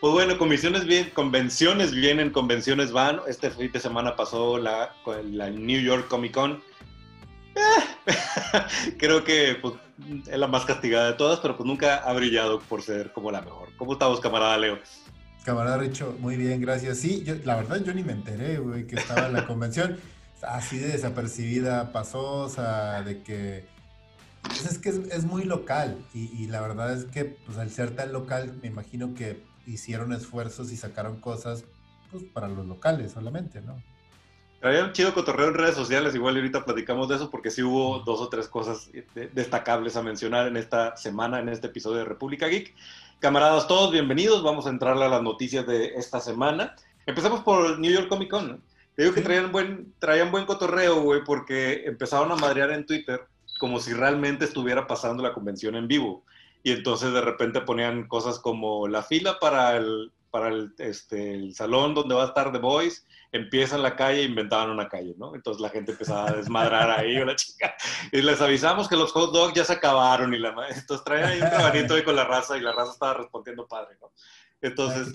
[0.00, 3.20] Pues bueno, convenciones, bien, convenciones vienen, convenciones van.
[3.26, 4.94] Este fin de semana pasó la,
[5.30, 6.62] la New York Comic Con.
[7.54, 9.74] Eh, creo que pues,
[10.26, 13.40] es la más castigada de todas, pero pues nunca ha brillado por ser como la
[13.40, 13.68] mejor.
[13.78, 14.78] ¿Cómo estamos, camarada Leo?
[15.44, 16.98] Camarada Richo, muy bien, gracias.
[16.98, 19.98] Sí, yo, la verdad yo ni me enteré, güey, que estaba en la convención.
[20.42, 23.64] Así de desapercibida pasó, o sea, de que...
[24.42, 28.12] Pues es que es, muy local y, la verdad es que pues al ser tan
[28.12, 31.64] local me imagino que hicieron esfuerzos y sacaron cosas
[32.10, 33.82] pues para los locales solamente, ¿no?
[34.62, 38.20] Un chido cotorreo en redes sociales, igual ahorita platicamos de eso porque sí hubo dos
[38.20, 38.90] o tres cosas
[39.32, 42.74] destacables a mencionar en esta semana, en este episodio de República Geek.
[43.20, 46.74] Camaradas todos, bienvenidos, vamos a entrarle a las noticias de esta semana.
[47.04, 48.60] Empezamos por New York Comic Con.
[48.96, 53.20] Te digo que traían buen, traían buen cotorreo, güey, porque empezaron a madrear en Twitter
[53.60, 56.24] como si realmente estuviera pasando la convención en vivo.
[56.66, 61.54] Y entonces de repente ponían cosas como la fila para el, para el, este, el
[61.54, 65.14] salón donde va a estar The Voice, empieza en la calle e inventaban una calle,
[65.16, 65.36] ¿no?
[65.36, 67.76] Entonces la gente empezaba a desmadrar ahí, la chica,
[68.10, 71.40] y les avisamos que los hot dogs ya se acabaron, y la entonces traían ahí
[71.40, 74.10] un trabanito ahí con la raza, y la raza estaba respondiendo padre, ¿no?
[74.60, 75.14] Entonces,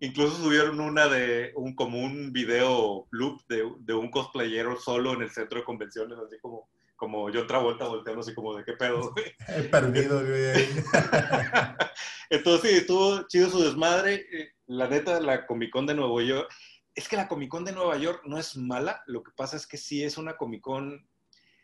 [0.00, 5.22] incluso subieron una de, un, como un video loop de, de un cosplayero solo en
[5.22, 6.68] el centro de convenciones, así como
[7.02, 9.34] como yo otra vuelta volteando así como de qué pedo, güey.
[9.48, 10.68] He perdido, güey.
[12.30, 14.24] Entonces sí, estuvo chido su desmadre.
[14.32, 16.48] Eh, la neta, la Comic Con de Nueva York,
[16.94, 19.66] es que la Comic Con de Nueva York no es mala, lo que pasa es
[19.66, 21.04] que sí es una Comic Con,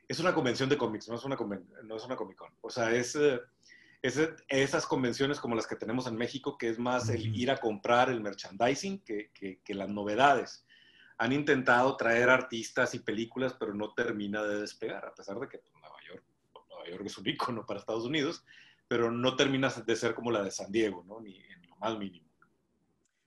[0.09, 1.37] es una convención de cómics, no es una,
[1.85, 2.53] no es una Comic Con.
[2.61, 3.39] O sea, es, eh,
[4.03, 7.59] es, esas convenciones como las que tenemos en México, que es más el ir a
[7.59, 10.65] comprar el merchandising que, que, que las novedades
[11.19, 15.59] han intentado traer artistas y películas, pero no termina de despegar, a pesar de que
[15.59, 16.25] pues, Nueva, York,
[16.69, 18.45] Nueva York es un icono para Estados Unidos,
[18.87, 21.21] pero no termina de ser como la de San Diego, ¿no?
[21.21, 22.27] Ni en lo más mínimo.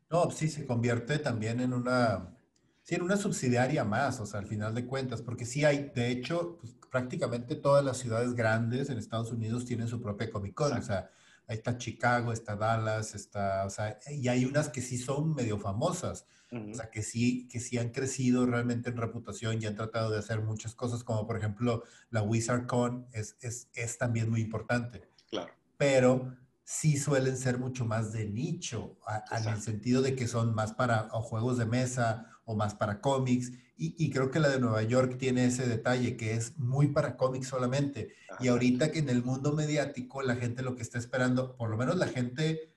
[0.09, 2.33] No, sí, se convierte también en una,
[2.81, 6.11] sí, en una subsidiaria más, o sea, al final de cuentas, porque sí hay, de
[6.11, 10.73] hecho, pues, prácticamente todas las ciudades grandes en Estados Unidos tienen su propia Comic Con,
[10.73, 11.11] o sea,
[11.51, 15.59] ahí está Chicago, está Dallas, está, o sea, y hay unas que sí son medio
[15.59, 16.25] famosas.
[16.53, 20.19] O sea, que sí, que sí han crecido realmente en reputación y han tratado de
[20.19, 25.07] hacer muchas cosas, como por ejemplo la WizardCon es, es, es también muy importante.
[25.29, 25.53] Claro.
[25.77, 26.35] Pero
[26.65, 28.97] sí suelen ser mucho más de nicho,
[29.31, 33.53] en el sentido de que son más para juegos de mesa o más para cómics.
[33.81, 37.17] Y, y, creo que la de Nueva York tiene ese detalle, que es muy para
[37.17, 38.13] cómics solamente.
[38.39, 41.77] Y ahorita que en el mundo mediático la gente lo que está esperando, por lo
[41.77, 42.75] menos la gente,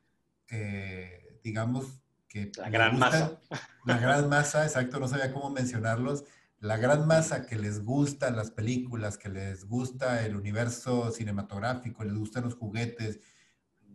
[0.49, 2.01] eh, digamos,
[2.57, 3.41] la gran masa.
[3.85, 6.25] La gran masa, exacto, no sabía cómo mencionarlos.
[6.59, 12.15] La gran masa que les gustan las películas, que les gusta el universo cinematográfico, les
[12.15, 13.21] gustan los juguetes,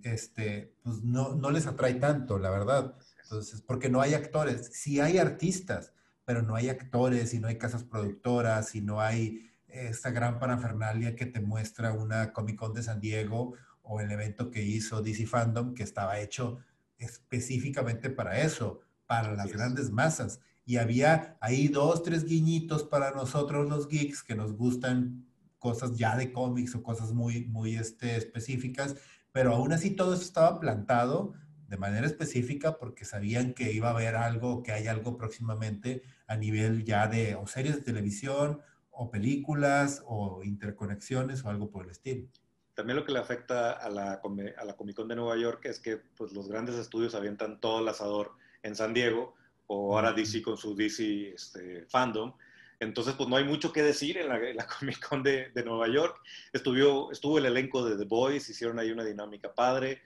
[0.04, 2.96] este, pues no, no les atrae tanto, la verdad.
[3.24, 4.70] Entonces, porque no hay actores.
[4.72, 5.94] Sí hay artistas,
[6.30, 11.16] pero no hay actores y no hay casas productoras y no hay esta gran parafernalia
[11.16, 15.26] que te muestra una Comic Con de San Diego o el evento que hizo DC
[15.26, 16.60] Fandom, que estaba hecho
[17.00, 20.40] específicamente para eso, para las grandes masas.
[20.68, 25.26] Y había ahí dos, tres guiñitos para nosotros los geeks que nos gustan
[25.58, 28.96] cosas ya de cómics o cosas muy, muy este, específicas,
[29.32, 31.34] pero aún así todo eso estaba plantado
[31.70, 36.36] de manera específica porque sabían que iba a haber algo, que hay algo próximamente a
[36.36, 41.92] nivel ya de o series de televisión o películas o interconexiones o algo por el
[41.92, 42.28] estilo.
[42.74, 45.80] También lo que le afecta a la, a la Comic Con de Nueva York es
[45.80, 48.32] que pues, los grandes estudios avientan todo el asador
[48.64, 49.36] en San Diego,
[49.68, 52.34] o ahora DC con su DC este, fandom.
[52.80, 56.20] Entonces, pues no hay mucho que decir en la, Comic Con de, de, Nueva York.
[56.52, 60.02] Estuvo, estuvo el elenco de The Boys, hicieron ahí una dinámica padre.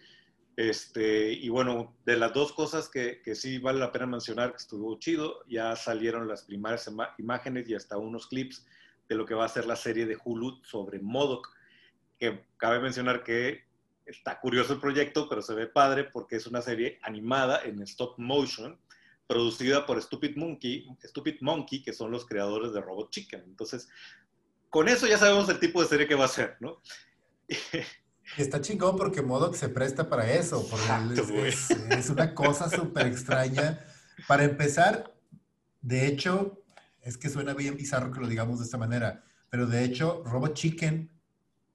[0.56, 4.58] Este, y bueno, de las dos cosas que, que, sí vale la pena mencionar que
[4.58, 8.66] estuvo chido, ya salieron las primeras imágenes y hasta unos clips
[9.10, 11.50] de lo que va a ser la serie de Hulu sobre Modoc
[12.20, 13.64] que cabe mencionar que
[14.06, 18.18] está curioso el proyecto, pero se ve padre porque es una serie animada en stop
[18.18, 18.80] motion,
[19.28, 23.44] producida por Stupid Monkey, Stupid Monkey, que son los creadores de Robot Chicken.
[23.46, 23.90] Entonces,
[24.70, 26.82] con eso ya sabemos el tipo de serie que va a ser, ¿no?
[28.38, 33.80] Está chingón porque Modoc se presta para eso, porque es, es, una cosa súper extraña.
[34.28, 35.14] Para empezar,
[35.82, 36.64] de hecho,
[37.02, 40.54] es que suena bien bizarro que lo digamos de esta manera, pero de hecho, Robot
[40.54, 41.12] Chicken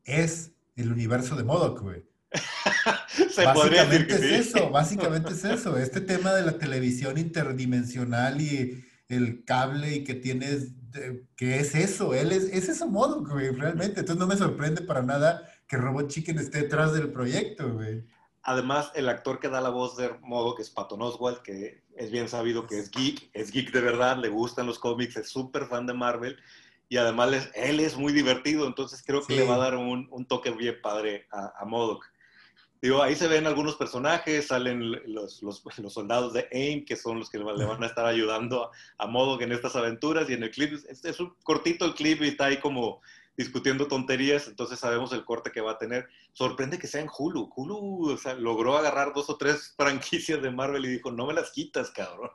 [0.04, 2.04] es el universo de Modoc, güey.
[3.36, 5.76] básicamente es eso, básicamente es eso.
[5.78, 10.72] Este tema de la televisión interdimensional y el cable y que tienes,
[11.36, 14.00] que es eso, él es, es eso Modoc, güey, realmente.
[14.00, 18.02] Entonces no me sorprende para nada que Robot Chicken esté detrás del proyecto, güey.
[18.42, 22.10] además, el actor que da la voz de modo que es Patton Oswalt, que es
[22.10, 25.66] bien sabido que es geek, es geek de verdad, le gustan los cómics, es súper
[25.66, 26.38] fan de Marvel
[26.88, 30.24] y además él es muy divertido, entonces creo que le va a dar un, un
[30.24, 32.06] toque bien padre a, a Modoc.
[32.80, 37.18] Digo, ahí se ven algunos personajes, salen los, los, los, soldados de AIM, que son
[37.18, 40.44] los que le van a estar ayudando a, a Modoc en estas aventuras, y en
[40.44, 43.02] el clip, es, es, un cortito el clip y está ahí como
[43.38, 46.08] discutiendo tonterías, entonces sabemos el corte que va a tener.
[46.32, 47.48] Sorprende que sea en Hulu.
[47.54, 51.32] Hulu o sea, logró agarrar dos o tres franquicias de Marvel y dijo, no me
[51.32, 52.30] las quitas, cabrón.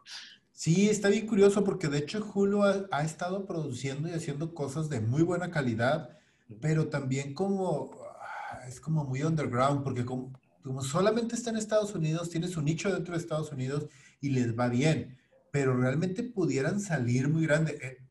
[0.54, 4.88] Sí, está bien curioso porque de hecho Hulu ha, ha, estado produciendo y haciendo cosas
[4.88, 6.18] de muy buena calidad,
[6.62, 7.92] pero también como
[8.22, 10.32] ah, es como muy underground porque como,
[10.64, 13.88] como, solamente está en Estados Unidos, tiene su nicho dentro de Estados Unidos
[14.22, 15.18] y les va bien,
[15.52, 18.03] pero realmente pudieran salir muy grande.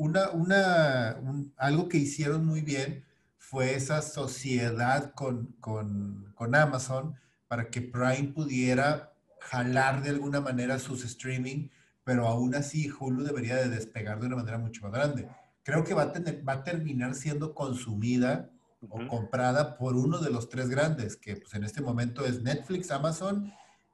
[0.00, 3.04] Una, una, un, algo que hicieron muy bien
[3.36, 7.14] fue esa sociedad con, con, con Amazon
[7.48, 11.68] para que Prime pudiera jalar de alguna manera sus streaming
[12.10, 15.28] pero aún así Hulu debería de despegar de una manera mucho más grande.
[15.62, 18.50] Creo que va a, tener, va a terminar siendo consumida
[18.80, 19.06] uh -huh.
[19.06, 22.90] o comprada por uno de los tres grandes, que pues, en este momento es Netflix,
[22.90, 23.52] Amazon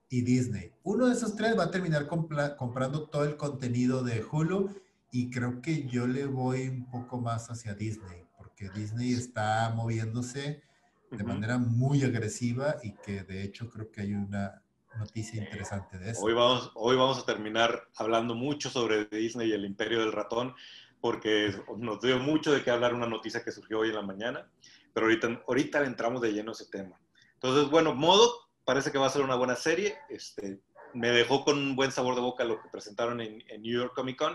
[0.09, 0.73] y Disney.
[0.85, 4.71] Uno de esos tres va a terminar comprando todo el contenido de Hulu
[5.11, 10.63] y creo que yo le voy un poco más hacia Disney, porque Disney está moviéndose
[11.11, 11.25] de uh -huh.
[11.25, 14.63] manera muy agresiva y que de hecho creo que hay una
[14.99, 16.23] noticia interesante de eso.
[16.23, 20.55] Hoy vamos, hoy vamos a terminar hablando mucho sobre Disney y el imperio del ratón,
[21.01, 24.51] porque nos dio mucho de qué hablar una noticia que surgió hoy en la mañana,
[24.93, 26.99] pero ahorita, ahorita entramos de lleno a ese tema.
[27.35, 28.33] Entonces, bueno, Modo
[28.65, 29.97] parece que va a ser una buena serie.
[30.09, 30.59] Este,
[30.95, 33.93] me dejó con un buen sabor de boca lo que presentaron en, en New York
[33.95, 34.35] Comic Con.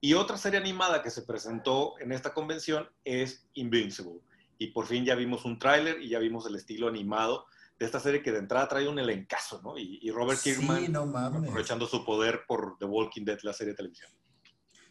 [0.00, 4.20] Y otra serie animada que se presentó en esta convención es Invincible.
[4.58, 7.46] Y por fin ya vimos un tráiler y ya vimos el estilo animado
[7.78, 9.78] de esta serie que de entrada trae un elencazo, ¿no?
[9.78, 13.72] Y, y Robert sí, Kirkman no aprovechando su poder por The Walking Dead, la serie
[13.72, 14.10] de televisión.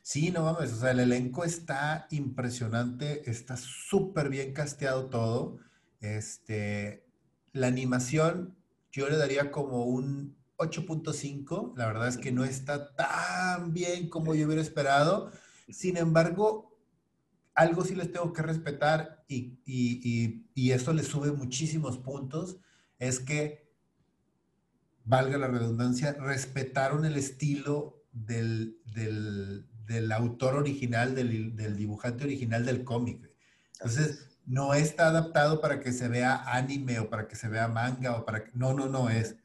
[0.01, 5.57] Sí, no mames, o sea, el elenco está impresionante, está súper bien casteado todo.
[5.99, 7.05] Este,
[7.51, 8.55] la animación
[8.89, 14.35] yo le daría como un 8.5, la verdad es que no está tan bien como
[14.35, 15.31] yo hubiera esperado.
[15.69, 16.77] Sin embargo,
[17.53, 22.57] algo sí les tengo que respetar y, y, y, y eso le sube muchísimos puntos
[22.99, 23.67] es que,
[25.07, 32.65] valga la redundancia, respetaron el estilo del, del, del autor original, del, del, dibujante original
[32.65, 33.31] del cómic.
[33.73, 38.17] Entonces, no está adaptado para que se vea anime o para que se vea manga
[38.17, 38.51] o para que...
[38.53, 39.37] No, no, no, es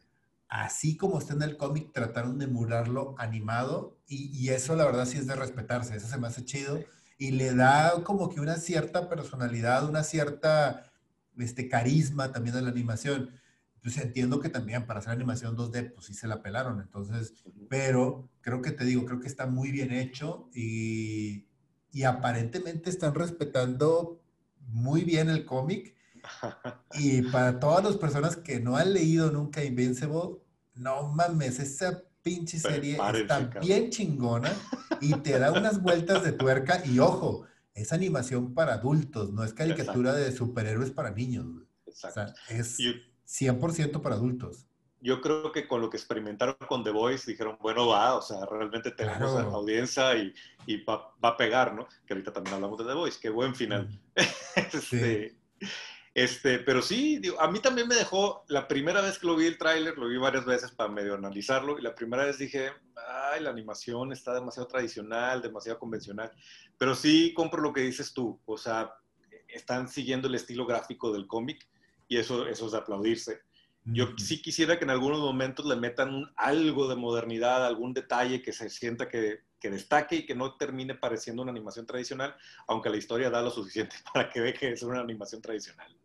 [0.53, 5.07] así como está en el cómic, trataron de emularlo animado y, y, eso la verdad
[5.07, 6.79] sí es de respetarse, eso se me hace chido
[7.17, 10.93] y le da como que una cierta personalidad, una cierta
[11.39, 13.31] este, carisma también a la animación.
[13.77, 16.81] Entonces entiendo que también para hacer animación 2D, pues sí se la pelaron.
[16.81, 17.33] Entonces,
[17.71, 21.47] pero creo que te digo, creo que está muy bien hecho y,
[21.93, 24.21] y aparentemente están respetando
[24.69, 25.97] muy bien el cómic.
[26.95, 30.42] Y para todas las personas que no han leído nunca Invincible,
[30.75, 34.53] no mames, esa pinche serie está bien chingona
[35.01, 39.53] y te da unas vueltas de tuerca y ojo, es animación para adultos, no es
[39.53, 40.31] caricatura Exacto.
[40.31, 41.47] de superhéroes para niños.
[41.87, 42.21] Exacto.
[42.21, 42.79] O sea, es...
[42.79, 44.67] Y 100% para adultos.
[45.01, 48.45] Yo creo que con lo que experimentaron con The Voice dijeron, bueno, va, o sea,
[48.47, 49.51] realmente tenemos claro.
[49.51, 50.33] audiencia y,
[50.67, 51.89] y va, va, a pegar, ¿no?
[52.07, 53.89] Que ahorita también hablamos de The Voice, qué buen final.
[54.55, 55.69] Este, sí.
[56.15, 59.47] Este, pero sí, digo, a mí también me dejó, la primera vez que lo vi
[59.47, 62.71] el tráiler, lo vi varias veces para medio analizarlo, y la primera vez dije,
[63.33, 66.31] ay, la animación está demasiado tradicional, demasiado convencional,
[66.77, 68.93] pero sí compro lo que dices tú, o sea,
[69.49, 71.67] están siguiendo el estilo gráfico del cómic,
[72.09, 73.41] y eso, eso es de aplaudirse.
[73.85, 78.43] Yo sí quisiera que en algunos momentos le metan un, algo de modernidad, algún detalle
[78.43, 82.37] que se sienta que, que, destaque y que no termine pareciendo una animación tradicional,
[82.69, 85.97] aunque la historia da lo suficiente para que deje de ser una animación tradicional.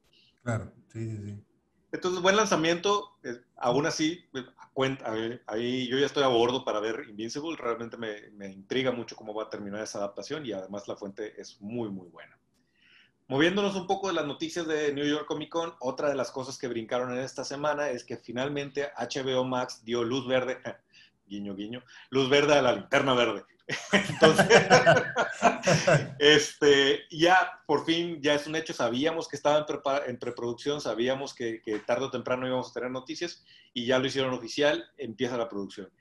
[0.47, 1.43] Claro, sí, sí, sí.
[1.91, 3.17] Entonces, buen lanzamiento.
[3.21, 4.23] Eh, aún así,
[4.71, 5.13] cuenta,
[5.45, 7.57] ahí yo ya estoy a bordo para ver Invincible.
[7.57, 11.33] Realmente me, me intriga mucho cómo va a terminar esa adaptación y además la fuente
[11.37, 12.39] es muy, muy buena.
[13.27, 16.57] Moviéndonos un poco de las noticias de New York Comic Con, otra de las cosas
[16.57, 20.59] que brincaron en esta semana es que finalmente HBO Max dio luz verde,
[21.27, 23.43] guiño, guiño, luz verde a la linterna verde.
[23.91, 24.47] Entonces,
[26.19, 31.33] este, ya por fin ya es un hecho, sabíamos que estaba en, en preproducción, sabíamos
[31.33, 33.43] que, que, tarde o temprano íbamos a tener noticias
[33.73, 35.91] y ya lo hicieron oficial, empieza la producción.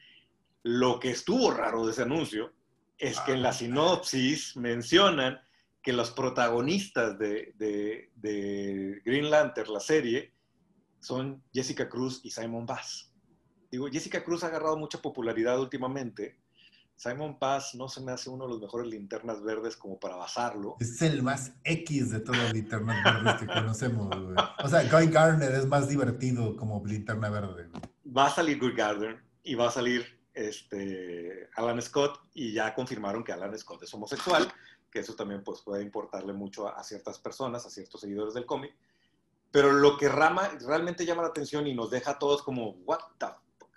[0.63, 2.53] Lo que estuvo raro de ese anuncio
[2.99, 5.41] es que en la sinopsis mencionan
[5.83, 10.33] que los protagonistas de, de, de, Green Lantern, la serie,
[10.99, 13.13] son Jessica Cruz y Simon Bass.
[13.71, 16.41] Digo, Jessica Cruz ha agarrado mucha popularidad últimamente.
[16.97, 20.77] Simon Bass no se me hace uno de los mejores linternas verdes como para basarlo.
[20.81, 24.37] Es el más X de todas las linternas verdes que conocemos, güey.
[24.65, 27.69] O sea, Guy Garner es más divertido como linterna verde.
[28.17, 33.23] Va a salir Guy Garner y va a salir este, Alan Scott y ya confirmaron
[33.23, 34.51] que Alan Scott es homosexual,
[34.91, 38.75] que eso también pues, puede importarle mucho a, ciertas personas, a ciertos seguidores del cómic.
[39.51, 43.01] Pero lo que Rama realmente llama la atención y nos deja a todos como, what
[43.19, 43.27] the
[43.59, 43.71] fuck,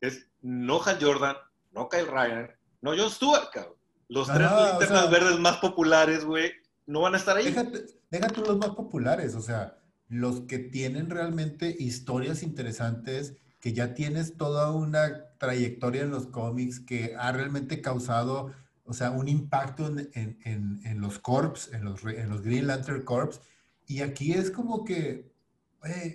[0.00, 1.36] es no Hal Jordan,
[1.72, 2.50] no Kyle Ryan,
[2.84, 3.74] no John Stewart, cabrón.
[4.08, 6.52] Los tres linternas verdes más populares, güey,
[6.86, 7.46] no van a estar ahí.
[7.46, 13.94] Déjate, déjate los más populares, o sea, los que tienen realmente historias interesantes, que ya
[13.94, 18.52] tienes toda una trayectoria en los cómics, que ha realmente causado,
[18.84, 23.02] o sea, un impacto en, en, en, los corps, en los, en los Green Lantern
[23.02, 23.40] Corps.
[23.86, 25.32] Y aquí es como que,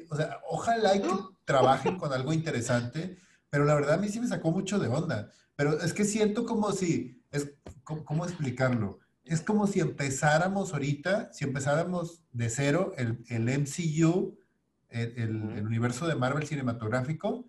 [0.10, 1.10] o sea, ojalá que
[1.46, 3.18] trabajen con algo interesante,
[3.50, 5.32] pero la verdad a mí sí me sacó mucho de onda.
[5.60, 7.52] Pero es que siento como si, es,
[7.84, 9.00] ¿cómo, explicarlo?
[9.26, 14.40] Es como si empezáramos ahorita, si empezáramos de cero el, el MCU,
[14.88, 17.46] el, el, universo de Marvel cinematográfico,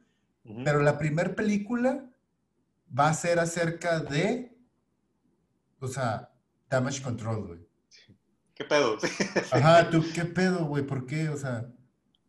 [0.65, 2.11] pero la primera película
[2.99, 4.59] va a ser acerca de,
[5.79, 6.33] o sea,
[6.69, 7.61] Damage Control, güey.
[8.57, 8.99] ¿Qué pedo?
[9.53, 10.85] Ajá, tú, ¿qué pedo, güey?
[10.85, 11.29] ¿Por qué?
[11.29, 11.73] O sea...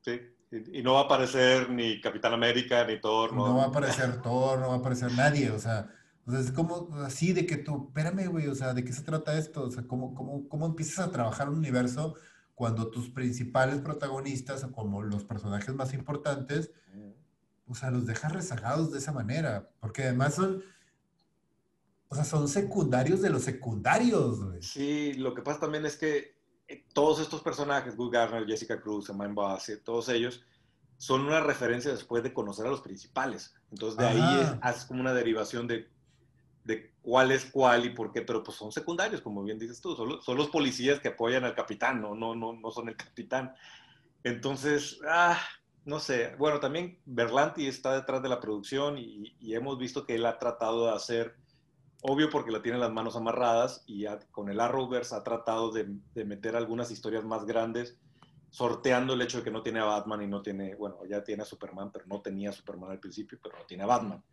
[0.02, 0.22] Sí,
[0.52, 3.48] y no va a aparecer ni Capitán América, ni Thor, ¿no?
[3.48, 5.90] No va a aparecer Thor, no va a aparecer nadie, o sea,
[6.28, 9.64] es como así de que tú, espérame, güey, o sea, ¿de qué se trata esto?
[9.64, 12.16] O sea, ¿cómo, cómo, cómo empiezas a trabajar un universo
[12.54, 16.72] cuando tus principales protagonistas, o como los personajes más importantes,
[17.68, 19.70] o sea, los dejas rezagados de esa manera?
[19.80, 20.62] Porque además son,
[22.10, 24.62] o sea, son secundarios de los secundarios, güey.
[24.62, 26.41] Sí, lo que pasa también es que
[26.94, 30.44] todos estos personajes, Good Garner, Jessica Cruz, Emma Bass, todos ellos,
[30.98, 33.54] son una referencia después de conocer a los principales.
[33.72, 35.90] Entonces, de ahí es, como una derivación de,
[36.64, 39.96] de, cuál es cuál y por qué, pero pues son secundarios, como bien dices tú,
[39.96, 43.56] son, son los policías que apoyan al capitán, no, no, no, no son el capitán.
[44.24, 45.40] Entonces, ah,
[45.86, 50.16] no sé, bueno, también Berlanti está detrás de la producción y, y hemos visto que
[50.16, 51.36] él ha tratado de hacer
[52.02, 55.86] obvio porque la tiene las manos amarradas y con el Arrowverse ha tratado de,
[56.26, 57.98] meter algunas historias más grandes,
[58.50, 61.44] sorteando el hecho de que no tiene a Batman y no tiene, bueno, ya tiene
[61.44, 64.24] a Superman, pero no tenía a Superman al principio, pero no tiene a Batman.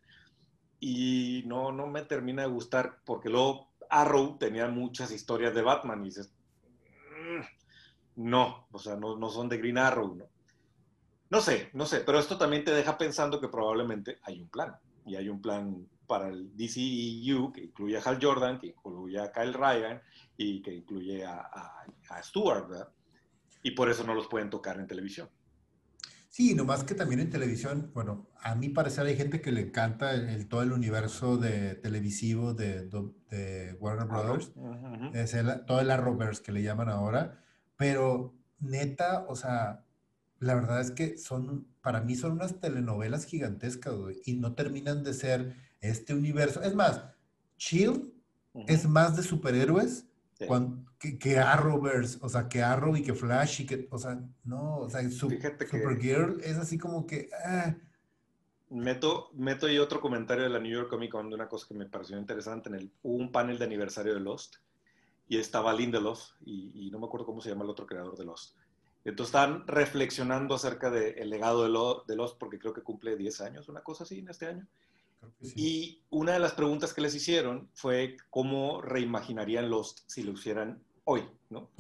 [0.81, 6.01] Y no, no me termina de gustar porque luego Arrow tenía muchas historias de Batman
[6.03, 6.33] y dices,
[7.11, 10.25] mm, no, o sea, no, no son de Green Arrow, ¿no?
[11.31, 14.75] No sé, no sé, pero esto también te deja pensando que probablemente hay un plan
[15.05, 19.31] y hay un plan para el DCEU, que incluye a Hal Jordan, que incluye a
[19.31, 20.01] Kyle Ryan
[20.37, 22.89] y que incluye a, a, Stewart, ¿verdad?
[23.63, 25.29] Y por eso no los pueden tocar en televisión.
[26.29, 30.15] Sí, nomás que también en televisión, bueno, a mí parecer hay gente que le encanta
[30.15, 32.89] el, todo el universo de televisivo de,
[33.31, 34.53] de Warner Brothers,
[35.15, 37.45] es el, todo el Arrowverse que le llaman ahora,
[37.77, 39.85] pero neta, o sea,
[40.39, 45.03] la verdad es que son, para mí son unas telenovelas gigantescas, güey, y no terminan
[45.03, 46.63] de ser este universo.
[46.63, 47.03] Es más,
[47.57, 48.13] Chill
[48.67, 50.07] es más de superhéroes
[50.99, 54.79] que, que, Arrowverse, o sea, que Arrow y que Flash y que, o sea, no,
[54.79, 57.29] o sea, Supergirl es así como que...
[57.45, 57.75] Ah.
[58.71, 61.75] Meto, meto y otro comentario de la New York Comic Con de una cosa que
[61.75, 62.69] me pareció interesante.
[62.69, 64.57] En el, hubo un panel de aniversario de Lost
[65.27, 68.25] y estaba Lindelof y, y no me acuerdo cómo se llama el otro creador de
[68.25, 68.57] Lost.
[69.05, 73.69] Entonces están reflexionando acerca del legado de, de Lost porque creo que cumple 10 años,
[73.69, 74.67] una cosa así en este año.
[75.55, 80.83] Y una de las preguntas que les hicieron fue cómo reimaginarían Lost si lo hicieran
[81.05, 81.71] hoy, ¿no?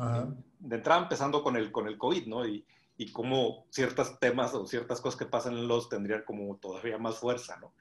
[0.58, 2.46] De entrada empezando con el, con el COVID, ¿no?
[2.46, 2.64] Y,
[2.96, 7.18] y cómo ciertos temas o ciertas cosas que pasan en Lost tendrían como todavía más
[7.18, 7.72] fuerza, ¿no?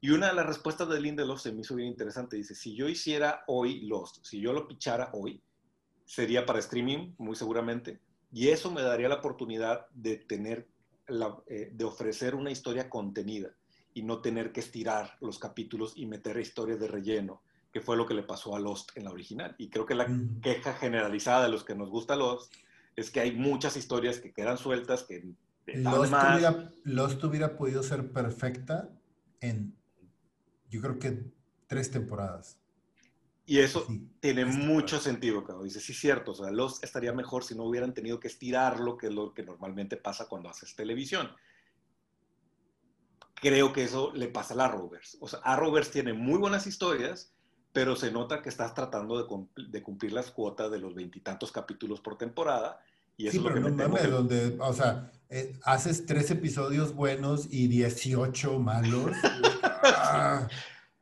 [0.00, 2.36] Y una de las respuestas de Lindelof se me hizo bien interesante.
[2.36, 5.42] Dice, si yo hiciera hoy Lost, si yo lo pichara hoy,
[6.04, 8.00] sería para streaming, muy seguramente,
[8.32, 10.68] y eso me daría la oportunidad de tener,
[11.08, 13.57] la, eh, de ofrecer una historia contenida
[13.98, 18.06] y no tener que estirar los capítulos y meter historias de relleno, que fue lo
[18.06, 19.56] que le pasó a Lost en la original.
[19.58, 20.40] Y creo que la mm.
[20.40, 22.54] queja generalizada de los que nos gusta Lost
[22.94, 25.24] es que hay muchas historias que quedan sueltas, que
[25.66, 28.88] Lost, Hubiera, Lost hubiera podido ser perfecta
[29.40, 29.74] en,
[30.70, 31.24] yo creo que
[31.66, 32.60] tres temporadas.
[33.46, 33.84] Y eso
[34.20, 35.64] tiene mucho sentido, cabrón.
[35.64, 36.30] Dice, sí, cierto.
[36.30, 39.42] O sea, Lost estaría mejor si no hubieran tenido que estirarlo, que es lo que
[39.42, 41.28] normalmente pasa cuando haces televisión
[43.40, 45.16] creo que eso le pasa a la Rovers.
[45.20, 47.32] O sea, a Rovers tiene muy buenas historias,
[47.72, 52.16] pero se nota que estás tratando de, cumplir las cuotas de los veintitantos capítulos por
[52.16, 52.80] temporada
[53.16, 55.58] Y eso sí, es lo pero que no me mames, que- donde, o sea, eh,
[55.64, 59.12] haces tres episodios buenos y 18 malos.
[59.80, 60.48] Ah,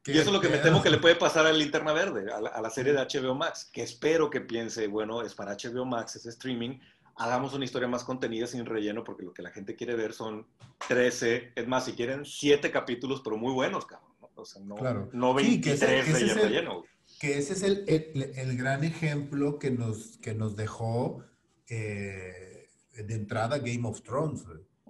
[0.05, 2.41] Y eso es lo que me temo que le puede pasar a Linterna Verde, a
[2.41, 5.85] la, a la serie de HBO Max, que espero que piense, bueno, es para HBO
[5.85, 6.79] Max, es streaming,
[7.17, 10.47] hagamos una historia más contenida sin relleno, porque lo que la gente quiere ver son
[10.89, 14.11] 13, es más, si quieren, 7 capítulos, pero muy buenos, cabrón.
[14.21, 14.31] ¿no?
[14.35, 15.09] O sea, no, Claro.
[15.13, 16.85] no Sí, que 23 ese- que ese de el- relleno.
[17.21, 21.23] Que ese es el, el- el gran ejemplo que nos, que nos dejó
[21.69, 24.45] eh, de entrada Game of Thrones.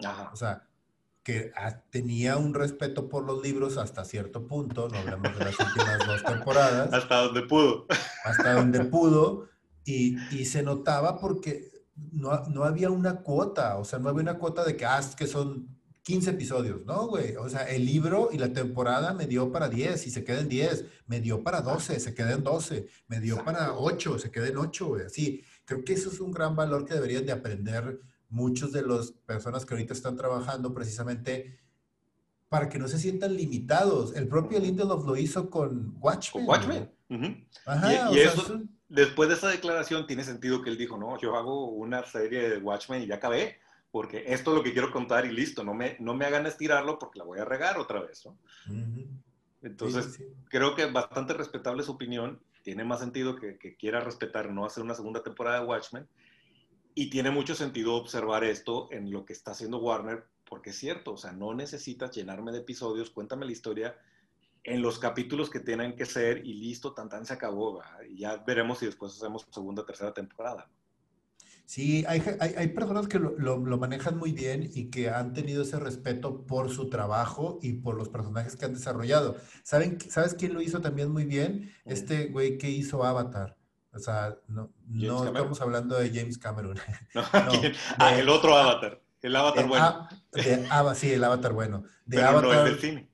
[0.05, 0.31] Ajá.
[0.33, 0.67] O sea,
[1.23, 5.59] que ah, tenía un respeto por los libros hasta cierto punto, no hablamos de las
[5.59, 7.87] últimas dos temporadas, Hasta donde pudo.
[8.25, 9.49] hasta donde pudo,
[9.85, 11.73] y, y se notaba porque
[12.13, 15.15] no, no había una cuota, o sea, no había una cuota de que, ah, es
[15.17, 15.69] que son
[16.03, 20.07] 15 episodios, no, güey, o sea, el libro y la temporada me dio para 10
[20.07, 23.37] y se queda en 10, me dio para 12, se queda en 12, me dio
[23.45, 23.81] para Exacto.
[23.81, 25.43] 8, se queda en 8, güey, así.
[25.65, 29.65] Creo que eso es un gran valor que deberían de aprender muchos de las personas
[29.67, 31.59] que ahorita están trabajando precisamente
[32.49, 34.15] para que no se sientan limitados.
[34.15, 36.47] El propio Lindelof lo hizo con Watchmen.
[36.47, 36.49] Con.
[36.49, 36.91] Watchmen.
[37.67, 41.67] Ajá, Y- eso- Después de esa declaración tiene sentido que él dijo, no, yo hago
[41.71, 43.59] una serie de Watchmen y ya acabé,
[43.91, 46.99] porque esto es lo que quiero contar y listo, no me, no me hagan estirarlo
[46.99, 48.39] porque la voy a regar otra vez, ¿no?
[49.63, 50.35] Entonces, Sí, sí, sí.
[50.49, 54.83] creo que bastante respetable su opinión, tiene más sentido que, que quiera respetar no hacer
[54.83, 56.07] una segunda temporada de Watchmen,
[56.95, 61.13] y tiene mucho sentido observar esto en lo que está haciendo Warner, porque es cierto,
[61.13, 63.99] o sea, no necesitas llenarme de episodios, cuéntame la historia
[64.67, 68.01] en los capítulos que tienen que ser y listo, tan tan se acabó, ¿verdad?
[68.09, 70.69] y ya veremos si después hacemos segunda, tercera temporada.
[71.65, 75.33] Sí, hay, hay, hay personas que lo, lo- lo manejan muy bien y que han
[75.33, 79.37] tenido ese respeto por su trabajo y por los personajes que han desarrollado.
[79.65, 81.73] ¿Saben, ¿Sabes quién lo hizo también muy bien?
[81.85, 83.57] Este güey que hizo Avatar.
[83.93, 86.77] O sea, no, no estamos hablando de James Cameron.
[87.15, 87.23] ¿no?
[87.99, 91.83] Ah, el otro Avatar, el Avatar bueno, A- de sí, el Avatar bueno.
[92.05, 93.11] De pero no Avatar, el del cine.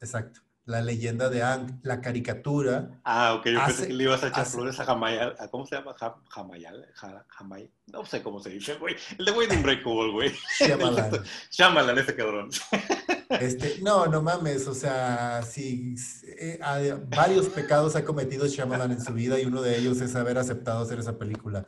[0.00, 0.40] exacto.
[0.66, 3.00] La leyenda de Aang, la caricatura.
[3.04, 5.36] Ah, ok, yo Hace- pensé que le ibas a echar hace- flores a Jamayal.
[5.38, 5.94] ¿a ¿Cómo se llama?
[5.98, 6.86] Ja- Jamayal.
[6.94, 7.70] Ja- Jamay.
[7.88, 8.96] No sé cómo se dice, güey.
[9.18, 10.32] El de güey de Unbreakable, güey.
[10.58, 11.10] Shyamalan.
[11.50, 12.50] Shyamalan, ese cabrón.
[13.40, 15.96] Este, no, no mames, o sea, sí,
[16.38, 16.60] eh,
[17.08, 20.82] varios pecados ha cometido Shyamalan en su vida y uno de ellos es haber aceptado
[20.84, 21.66] hacer esa película.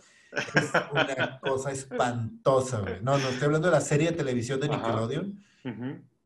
[0.54, 3.00] Es una cosa espantosa, güey.
[3.02, 4.68] No, no, estoy hablando de la serie de televisión de.
[4.68, 5.44] Nickelodeon.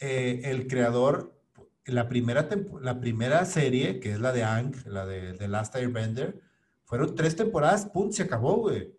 [0.00, 1.32] Eh, el creador,
[1.86, 2.48] la primera,
[2.82, 6.40] la primera serie, que es la de Ang, la de The Last Airbender,
[6.84, 8.92] fueron tres temporadas, pum, se acabó, güey.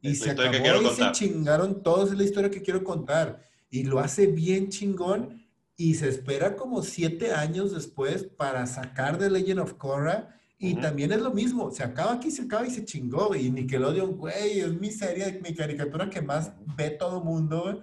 [0.00, 3.42] Y se acabó y se chingaron todos, es la historia que quiero contar.
[3.70, 9.30] Y lo hace bien chingón y se espera como siete años después para sacar The
[9.30, 10.38] Legend of Korra.
[10.58, 13.28] Y también es lo mismo, se acaba aquí, se acaba y se chingó.
[13.28, 13.46] güey.
[13.46, 17.62] Y Nickelodeon, güey, es mi serie, mi caricatura que más ve todo mundo.
[17.62, 17.80] güey.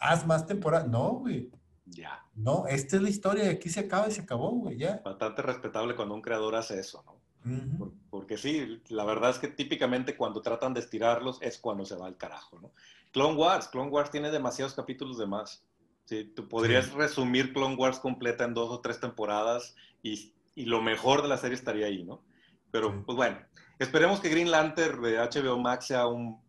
[0.00, 0.88] Haz más temporadas.
[0.88, 1.50] No, güey.
[1.90, 2.24] Ya.
[2.34, 5.00] No, esta es la historia y aquí se acaba y se acabó, güey, ya.
[5.04, 7.18] Bastante respetable cuando un creador hace eso, ¿no?
[7.50, 7.78] Ujú.
[7.78, 11.96] Por- Porque sí, la verdad es que típicamente cuando tratan de estirarlos es cuando se
[11.96, 12.72] va al carajo, ¿no?
[13.12, 15.64] Clone Wars, Clone Wars tiene demasiados capítulos de más.
[16.04, 16.92] Sí, tú podrías Sí.
[16.96, 21.36] resumir Clone Wars completa en dos o tres temporadas y, y lo mejor de la
[21.36, 22.22] serie estaría ahí, ¿no?
[22.70, 22.96] Pero, Sí.
[23.06, 23.38] pues bueno,
[23.78, 26.40] esperemos que Green Lantern de HBO Max sea un-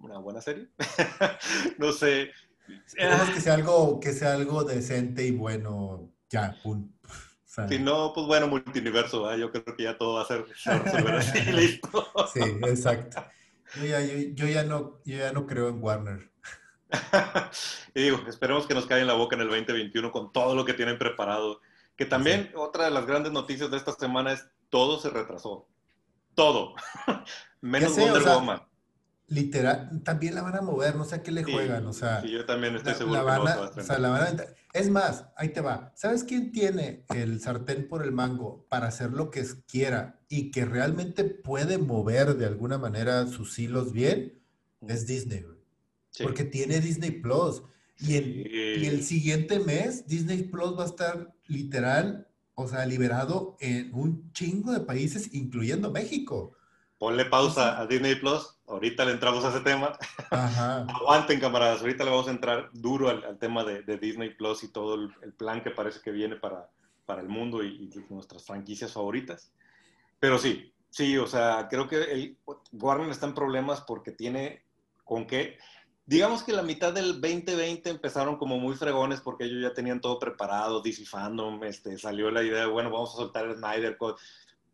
[0.00, 0.68] una buena serie.
[1.78, 2.30] no sé.
[2.86, 6.56] Esperemos que sea algo, que sea algo decente y bueno, ya,
[7.68, 9.38] Si no, pues bueno, multiverso, ¿verdad?
[9.38, 12.08] yo creo que ya todo va a ser se va a resolver así, listo.
[12.32, 13.24] sí, exacto.
[13.76, 16.30] Yo ya, yo, yo ya no, yo ya no creo en Warner.
[17.94, 20.64] y digo, esperemos que nos caiga en la boca en el 2021 con todo lo
[20.64, 21.60] que tienen preparado.
[21.96, 25.68] Que también otra de las grandes noticias de esta semana es todo se retrasó.
[26.34, 26.74] Todo.
[27.60, 28.62] Menos sé, Wonder o sea, Woman.
[29.32, 32.20] Literal, también la van a mover, no sé a qué le Sí, juegan, o sea.
[32.20, 34.90] sí, yo también estoy seguro la que van a, o sea, la van a- Es
[34.90, 35.92] más, ahí te va.
[35.96, 40.64] ¿Sabes quién tiene el sartén por el mango para hacer lo que quiera y que
[40.66, 44.38] realmente puede mover de alguna manera sus hilos bien?
[44.86, 45.44] Es Disney.
[46.10, 46.22] Sí.
[46.24, 47.62] Porque tiene Disney Plus.
[48.00, 48.44] Y, Sí.
[48.80, 54.30] y el siguiente mes, Disney Plus va a estar literal, o sea, liberado en un
[54.32, 56.52] chingo de países, incluyendo México.
[56.98, 58.56] Ponle pausa a Disney Plus.
[58.72, 59.92] Ahorita le entramos a ese tema.
[60.30, 60.86] Ajá.
[60.88, 61.80] Aguanten, camaradas.
[61.80, 64.94] Ahorita le vamos a entrar duro al, al tema de, de Disney Plus y todo
[64.94, 66.68] el, el plan que parece que viene para,
[67.06, 69.52] para el mundo y, y nuestras franquicias favoritas.
[70.18, 72.38] Pero sí, sí, o sea, creo que el,
[72.72, 74.64] Warner está en problemas porque tiene
[75.04, 75.58] con qué.
[76.06, 80.18] Digamos que la mitad del 2020 empezaron como muy fregones porque ellos ya tenían todo
[80.18, 84.16] preparado, DC Fandom, este, salió la idea de, bueno, vamos a soltar el Snyder Code.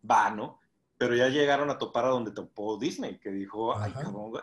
[0.08, 0.61] Va, ¿no?
[0.98, 3.94] Pero ya llegaron a topar a donde topó Disney, que dijo, Ay,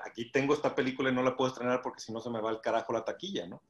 [0.06, 2.50] aquí tengo esta película y no la puedo estrenar porque si no se me va
[2.50, 3.62] el carajo la taquilla, ¿no?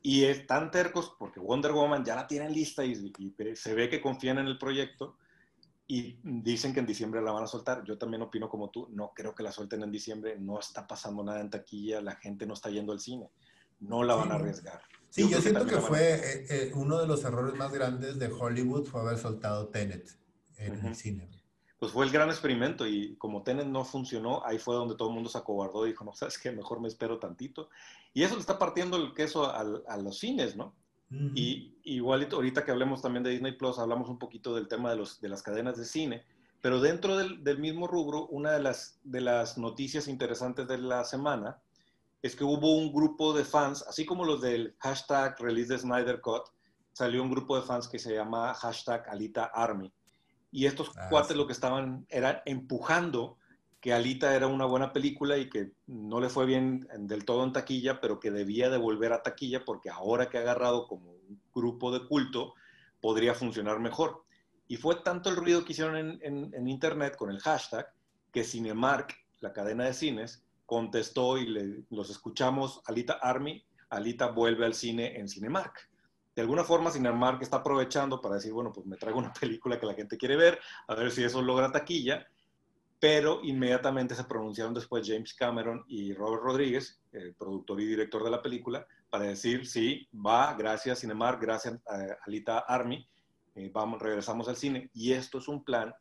[0.00, 3.14] Y están tercos porque Wonder Woman ya la tienen lista y,
[3.54, 5.16] se ve que confían en el proyecto
[5.86, 7.84] y dicen que en diciembre la van a soltar.
[7.84, 11.22] Yo también opino como tú, no creo que la suelten en diciembre, no está pasando
[11.22, 13.30] nada en taquilla, la gente no está yendo al cine,
[13.80, 14.80] no la van a arriesgar.
[15.10, 18.86] Sí, yo, siento que, fue eh, eh, uno de los errores más grandes de Hollywood
[18.86, 20.18] fue haber soltado Tenet
[20.56, 21.30] en el cine
[21.84, 25.14] pues fue el gran experimento y como Tenet no funcionó, ahí fue donde todo el
[25.14, 27.68] mundo se acobardó y dijo, no, sabes qué, mejor me espero tantito.
[28.14, 30.74] Y eso le está partiendo el queso a los cines, ¿no?
[31.34, 34.96] Y igual ahorita que hablemos también de Disney Plus, hablamos un poquito del tema de,
[34.96, 36.24] los, de las cadenas de cine,
[36.62, 41.04] pero dentro del, del, mismo rubro, una de las, de las noticias interesantes de la
[41.04, 41.58] semana
[42.22, 46.22] es que hubo un grupo de fans, así como los del hashtag Release de Snyder
[46.22, 46.44] Cut,
[46.94, 49.92] salió un grupo de fans que se llama hashtag Alita Army
[50.54, 53.38] y estos ah, cuates lo que estaban era empujando
[53.80, 57.52] que Alita era una buena película y que no le fue bien del todo en
[57.52, 61.42] taquilla, pero que debía de volver a taquilla porque ahora que ha agarrado como un
[61.52, 62.54] grupo de culto,
[63.00, 64.24] podría funcionar mejor.
[64.68, 67.92] Y fue tanto el ruido que hicieron en, en, internet con el hashtag
[68.32, 74.64] que Cinemark, la cadena de cines, contestó y le, los escuchamos, Alita Army, Alita vuelve
[74.64, 75.90] al cine en Cinemark
[76.34, 79.86] de alguna forma Cinemark está aprovechando para decir, bueno, pues me traigo una película que
[79.86, 82.26] la gente quiere ver, a ver si eso logra taquilla,
[82.98, 88.30] pero inmediatamente se pronunciaron después James Cameron y Robert Rodríguez, el productor y director de
[88.30, 93.06] la película, para decir, sí, va, gracias Cinemark, gracias a Alita Army,
[93.54, 94.90] eh, vamos, regresamos al cine.
[94.94, 95.94] Y esto es un plan,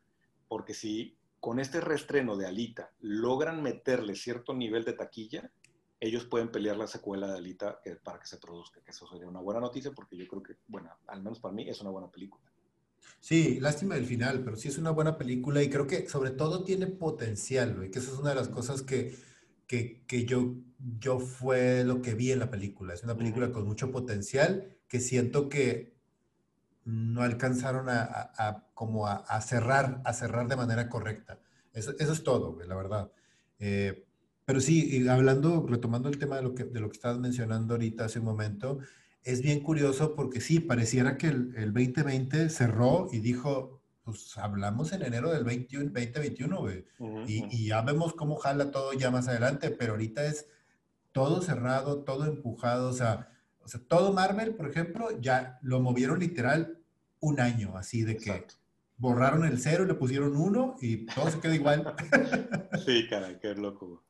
[0.48, 5.52] porque si con este reestreno de Alita logran meterle cierto nivel de taquilla,
[6.04, 9.40] ellos pueden pelear la secuela de Alita para que se produzca, que eso sería una
[9.40, 12.44] buena noticia porque yo creo que, bueno, al menos para mí es una buena película.
[13.22, 16.66] Sí, lástima del final, pero sí es una buena película y creo que sobre todo
[16.66, 19.16] tiene potencial, güey, que esa es una de las cosas que,
[19.66, 20.56] que, que, yo,
[21.00, 22.94] yo fue lo que vi en la película.
[22.94, 25.96] Es una película con mucho potencial que siento que
[26.84, 28.02] no alcanzaron a,
[28.38, 31.40] a, como a, a, cerrar, a cerrar de manera correcta.
[31.72, 33.12] Eso, eso es todo, güey, la verdad.
[33.60, 34.06] Eh,
[34.46, 38.06] pero sí, hablando, retomando el tema de lo que, de lo que estabas mencionando ahorita
[38.06, 38.80] hace un momento,
[39.24, 44.92] es bien curioso porque sí, pareciera que el, el 2020 cerró y dijo, pues hablamos
[44.92, 46.86] en enero del 21, 2021, güey.
[47.28, 50.48] y, y, ya vemos cómo jala todo ya más adelante, pero ahorita es
[51.14, 53.30] todo cerrado, todo empujado, o sea,
[53.62, 56.80] o sea todo Marvel, por ejemplo, ya lo movieron literal
[57.22, 58.46] un año, así de que
[58.98, 61.96] borraron el cero y le pusieron uno y todo se queda igual.
[62.86, 64.04] sí, caray, qué loco.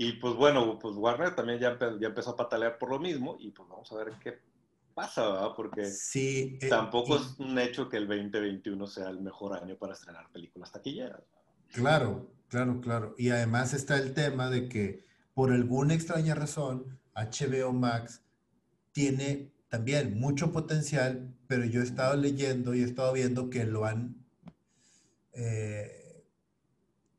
[0.00, 3.50] Y pues bueno, pues Warner también ya, ya empezó a patalear por lo mismo y
[3.50, 4.38] pues vamos a ver qué
[4.94, 5.50] pasa, ¿verdad?
[5.56, 9.94] Porque sí, eh, tampoco es un hecho que el 2021 sea el mejor año para
[9.94, 11.20] estrenar películas taquilleras.
[11.72, 13.14] Claro, claro, claro.
[13.18, 18.22] Y además está el tema de que por alguna extraña razón HBO Max
[18.92, 23.84] tiene también mucho potencial, pero yo he estado leyendo y he estado viendo que lo
[23.84, 24.16] han...
[25.32, 26.07] Eh,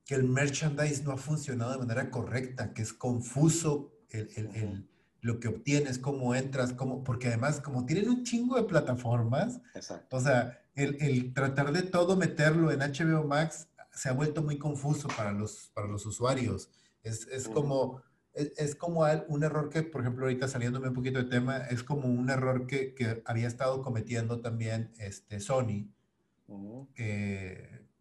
[0.09, 4.89] que el merchandise no ha funcionado de manera correcta, que es confuso el,
[5.21, 9.61] lo que obtienes, cómo entras, cómo, porque además como tienen un chingo de plataformas,
[10.09, 15.07] o sea, el, tratar de todo meterlo en HBO Max se ha vuelto muy confuso
[15.15, 16.71] para los, para los usuarios.
[17.03, 18.01] Es, es como,
[18.33, 22.07] es, como un error que, por ejemplo, ahorita saliéndome un poquito de tema, es como
[22.07, 25.87] un error que, que había estado cometiendo también este, Sony,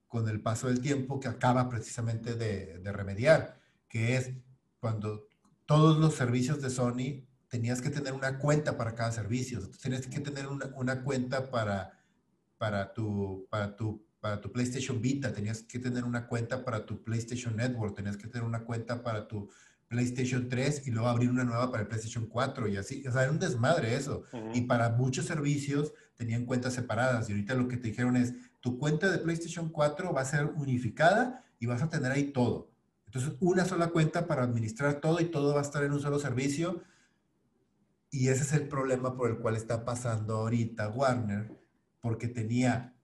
[0.08, 4.32] con el paso del tiempo que acaba precisamente de, remediar, que es
[4.80, 5.28] cuando
[5.66, 9.58] todos los servicios de Sony tenías que tener una cuenta para cada servicio.
[9.58, 12.02] Entonces, tenías que tener una, cuenta para,
[12.56, 17.04] para, tu, para, tu, para tu PlayStation Vita, tenías que tener una cuenta para tu
[17.04, 19.50] PlayStation Network, tenías que tener una cuenta para tu
[19.88, 23.06] PlayStation 3 y luego abrir una nueva para el PlayStation 4 y así.
[23.06, 24.24] O sea, era un desmadre eso.
[24.54, 28.78] Y para muchos servicios tenían cuentas separadas y ahorita lo que te dijeron es, tu
[28.78, 32.70] cuenta de PlayStation 4 va a ser unificada y vas a tener ahí todo.
[33.06, 36.18] Entonces, una sola cuenta para administrar todo y todo va a estar en un solo
[36.18, 36.82] servicio.
[38.10, 41.56] Y ese es el problema por el cual está pasando ahorita Warner,
[42.00, 42.94] porque tenía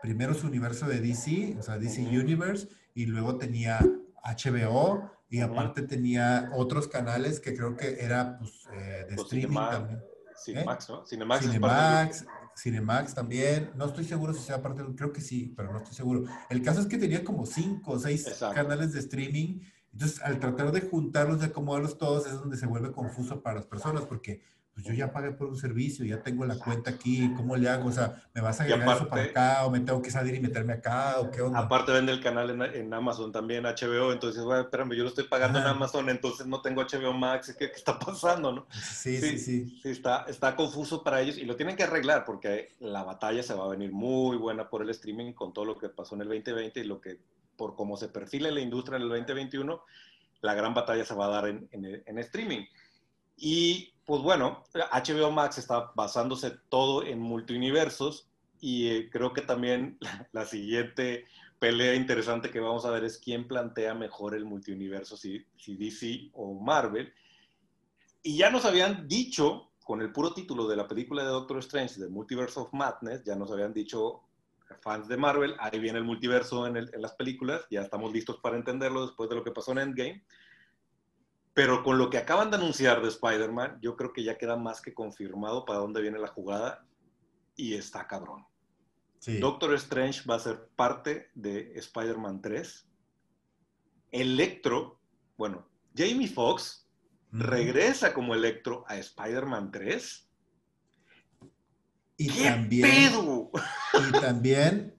[0.00, 3.80] primero su universo de DC, o sea, DC Universe, y luego tenía
[4.24, 9.54] HBO, y aparte tenía otros canales que creo que era pues, eh, de pues streaming
[9.54, 10.02] también.
[10.44, 11.06] Cinemax, ¿no?
[11.06, 13.70] Cinemax, Cinemax Cinemax también.
[13.76, 16.24] No estoy seguro si sea parte, creo que sí, pero no estoy seguro.
[16.50, 19.60] El caso es que tenía como cinco o seis canales de streaming.
[19.92, 23.66] Entonces, al tratar de juntarlos, de acomodarlos todos, es donde se vuelve confuso para las
[23.66, 24.42] personas, porque
[24.74, 27.90] pues yo ya pagué por un servicio, ya tengo la cuenta aquí, ¿cómo le hago?
[27.90, 30.40] O sea, ¿me vas a agregar eso para acá o me tengo que salir y
[30.40, 31.58] meterme acá o qué onda?
[31.58, 35.58] Aparte vende el canal en, Amazon también, HBO, entonces, bueno, espérame, yo lo estoy pagando
[35.58, 38.66] en Amazon, entonces no tengo HBO Max, ¿qué, qué está pasando, no?
[38.70, 39.78] Sí, sí, sí.
[39.82, 43.52] Sí, está, está confuso para ellos y lo tienen que arreglar porque la batalla se
[43.52, 46.28] va a venir muy buena por el streaming con todo lo que pasó en el
[46.28, 47.18] 2020 y lo que,
[47.58, 49.84] por cómo se perfila la industria en el 2021,
[50.40, 52.64] la gran batalla se va a dar en, en streaming.
[53.36, 58.28] Y pues bueno, HBO Max está basándose todo en multiuniversos
[58.60, 59.98] y eh, creo que también
[60.32, 61.26] la, siguiente
[61.58, 66.30] pelea interesante que vamos a ver es quién plantea mejor el multiuniverso, si, si DC
[66.32, 67.12] o Marvel.
[68.22, 72.00] Y ya nos habían dicho, con el puro título de la película de Doctor Strange,
[72.00, 74.22] The Multiverse of Madness, ya nos habían dicho
[74.80, 78.56] fans de Marvel, ahí viene el multiverso en, en las películas, ya estamos listos para
[78.56, 80.24] entenderlo después de lo que pasó en Endgame.
[81.54, 84.80] Pero con lo que acaban de anunciar de Spider-Man, yo creo que ya queda más
[84.80, 86.86] que confirmado para dónde viene la jugada
[87.56, 88.46] y está cabrón.
[89.40, 92.88] Doctor Strange va a ser parte de Spider-Man 3.
[94.10, 95.00] Electro,
[95.36, 96.88] bueno, Jamie Foxx
[97.30, 100.28] regresa como Electro a Spider-Man 3.
[102.16, 103.12] Y también,
[104.08, 104.96] Y también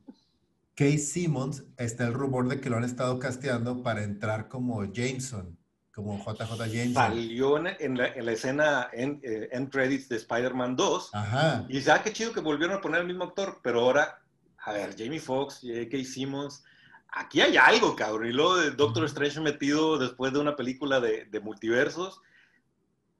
[0.75, 5.57] Kate Simmons, está el rumor de que lo han estado casteando para entrar como Jameson
[5.93, 6.93] como JJ James.
[6.93, 11.09] Salió en, la, escena en, eh, en credits de Spider-Man 2.
[11.13, 11.65] Ajá.
[11.69, 14.19] Y ya ah, qué chido que volvieron a poner al mismo actor, pero ahora,
[14.57, 16.03] a ver, Jamie Foxx, J.K.
[16.03, 16.63] Simmons,
[17.09, 18.27] aquí hay algo, cabrón.
[18.27, 22.21] Y luego de Doctor Strange metido después de una película de, de multiversos.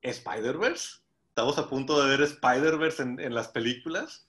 [0.02, 1.02] ¿Spider-Verse?
[1.30, 4.28] ¿Estamos a punto de ver Spider-Verse en, en, las películas?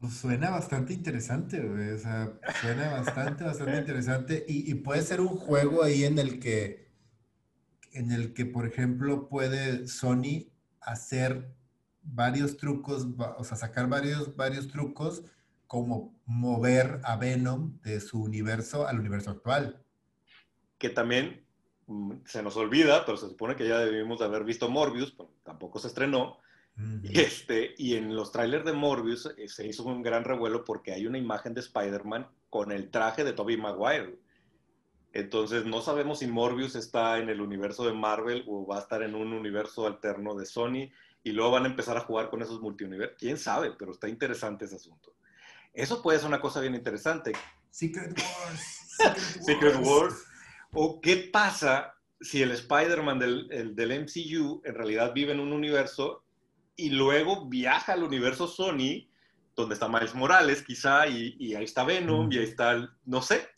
[0.00, 1.90] Pues suena bastante interesante, güey.
[1.90, 4.44] O sea, suena bastante, bastante interesante.
[4.48, 6.87] Y, y puede ser un juego ahí en el que
[7.92, 10.48] en el que, por ejemplo, puede Sony
[10.80, 11.50] hacer
[12.02, 15.22] varios trucos, o sea, sacar varios, varios trucos
[15.66, 19.82] como mover a Venom de su universo al universo actual.
[20.78, 21.44] Que también
[21.86, 25.28] mm, se nos olvida, pero se supone que ya debimos de haber visto Morbius, pues,
[25.44, 26.38] tampoco se estrenó.
[27.12, 31.06] este, y en los trailers de Morbius eh, se hizo un gran revuelo porque hay
[31.06, 34.16] una imagen de Spider-Man con el traje de Tobey Maguire.
[35.12, 39.02] Entonces no sabemos si Morbius está en el universo de Marvel o va a estar
[39.02, 40.90] en un universo alterno de Sony
[41.24, 43.16] y luego van a empezar a jugar con esos multiuniversos.
[43.18, 43.72] ¿Quién sabe?
[43.78, 45.14] Pero está interesante ese asunto.
[45.72, 47.32] Eso puede ser una cosa bien interesante.
[47.70, 49.44] Secret Wars.
[49.44, 50.24] Secret, Wars.
[50.72, 56.24] ¿O qué pasa si el Spider-Man del, del MCU en realidad vive en un universo
[56.76, 59.08] y luego viaja al universo Sony,
[59.56, 63.48] donde está Miles Morales quizá, y, ahí está Venom, y ahí está, no sé,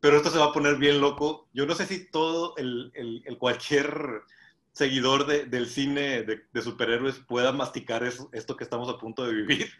[0.00, 1.48] pero esto se va a poner bien loco.
[1.52, 4.22] Yo no sé si todo el, el, cualquier
[4.72, 9.34] seguidor de, del cine de, superhéroes pueda masticar eso, esto que estamos a punto de
[9.34, 9.70] vivir,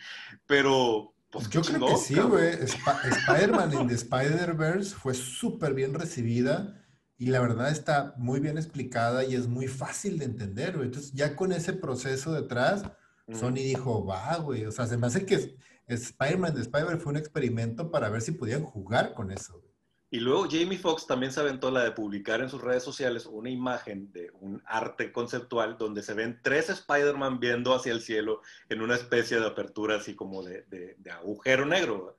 [0.46, 1.14] pero...
[1.30, 2.54] Pues, Yo creo que sí, güey.
[2.54, 6.82] Spider-Man in the Spider-Verse fue súper bien recibida
[7.18, 10.86] y la verdad está muy bien explicada y es muy fácil de entender, güey.
[10.86, 12.84] Entonces, ya con ese proceso detrás,
[13.30, 14.64] Sony dijo, va, güey.
[14.64, 18.32] O sea, se me hace que Spider-Man de Spider-Man fue un experimento para ver si
[18.32, 19.62] podían jugar con eso.
[20.10, 23.50] Y luego Jamie Foxx también se aventó la de publicar en sus redes sociales una
[23.50, 28.40] imagen de un arte conceptual donde se ven tres Spider-Man viendo hacia el cielo
[28.70, 32.16] en una especie de apertura así como de, de, agujero negro.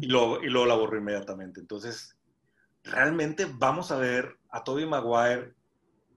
[0.00, 1.60] y, luego, y luego la borró inmediatamente.
[1.60, 2.16] Entonces,
[2.82, 5.52] realmente vamos a ver a Tobey Maguire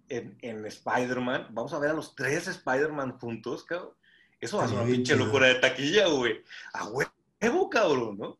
[0.07, 1.47] en, en Spider-Man.
[1.51, 3.93] Vamos a ver a los tres Spider-Man juntos, cabrón.
[4.39, 6.41] Eso va a ser una pinche locura de taquilla, güey.
[6.73, 8.39] A huevo, cabrón, ¿no?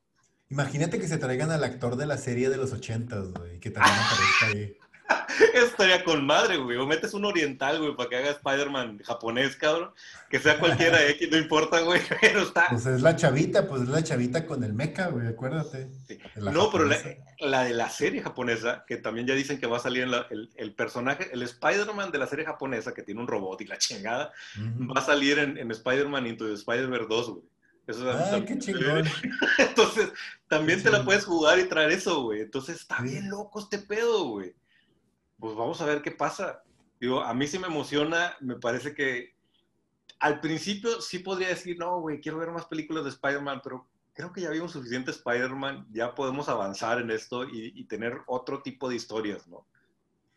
[0.49, 3.95] Imagínate que se traigan al actor de la serie de los ochentas, güey, que también
[3.95, 4.77] aparezca ahí.
[5.53, 6.77] Estaría con madre, güey.
[6.77, 9.91] O metes un oriental, güey, para que haga Spider-Man japonés, cabrón.
[10.29, 12.67] Que sea cualquiera X, no importa, güey, pero está.
[12.69, 15.89] Pues es la chavita, pues es la chavita con el mecha, güey, acuérdate.
[16.35, 16.89] No, pero
[17.39, 20.73] la, de la serie japonesa, que también ya dicen que va a salir el, el,
[20.73, 24.99] personaje, el Spider-Man de la serie japonesa, que tiene un robot y la chingada, va
[24.99, 27.43] a salir en, en Spider-Man Into the Spider-Verse 2, güey.
[27.89, 29.03] Eso qué chingón.
[29.57, 30.11] Entonces,
[30.47, 32.41] también te la puedes jugar y traer eso, güey.
[32.41, 34.53] Entonces, está bien loco este pedo, güey.
[35.39, 36.61] Pues vamos a ver qué pasa.
[36.99, 39.33] Digo, a mí sí me emociona, me parece que
[40.19, 44.33] al principio sí podría decir, no, güey, quiero ver más películas de Spider-Man, pero creo
[44.33, 48.97] que ya vimos suficiente Spider-Man, ya podemos avanzar en esto y, tener otro tipo de
[48.97, 49.65] historias, ¿no?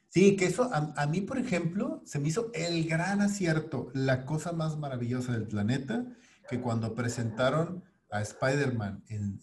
[0.09, 4.25] Sí, que eso a, a, mí, por ejemplo, se me hizo el gran acierto, la
[4.25, 6.07] cosa más maravillosa del planeta,
[6.49, 9.41] que cuando presentaron a Spider-Man en,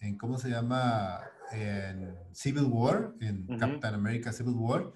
[0.00, 1.20] en, ¿cómo se llama?
[1.52, 4.92] En Civil War, en Captain America Civil War,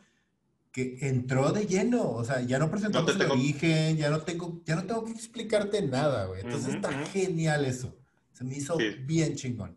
[0.73, 4.77] que entró de lleno, o sea, ya no presentamos el origen, ya no tengo, ya
[4.77, 6.43] no tengo que explicarte nada, güey.
[6.43, 7.97] Entonces está genial eso.
[8.33, 9.77] Se me hizo bien chingón.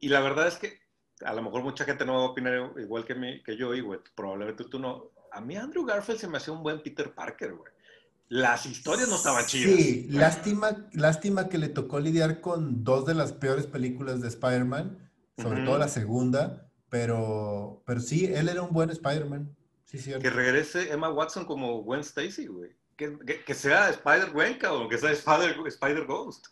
[0.00, 0.78] Y la verdad es que
[1.24, 3.80] a lo mejor mucha gente no va a opinar igual que, mí, que yo, y
[3.80, 5.10] güey, probablemente tú no.
[5.32, 7.73] A mí Andrew Garfield se me hacía un buen Peter Parker, güey.
[8.34, 9.76] Las historias no estaban chidas.
[9.76, 15.08] Sí, lástima, lástima que le tocó lidiar con dos de las peores películas de Spider-Man,
[15.40, 19.54] sobre todo la segunda, pero, pero sí, él era un buen Spider-Man.
[19.84, 20.20] Sí, cierto.
[20.20, 22.72] Que regrese Emma Watson como Gwen Stacy, güey.
[22.96, 23.16] Que,
[23.46, 26.46] que, sea Spider-Gwen, o que sea Spider-Ghost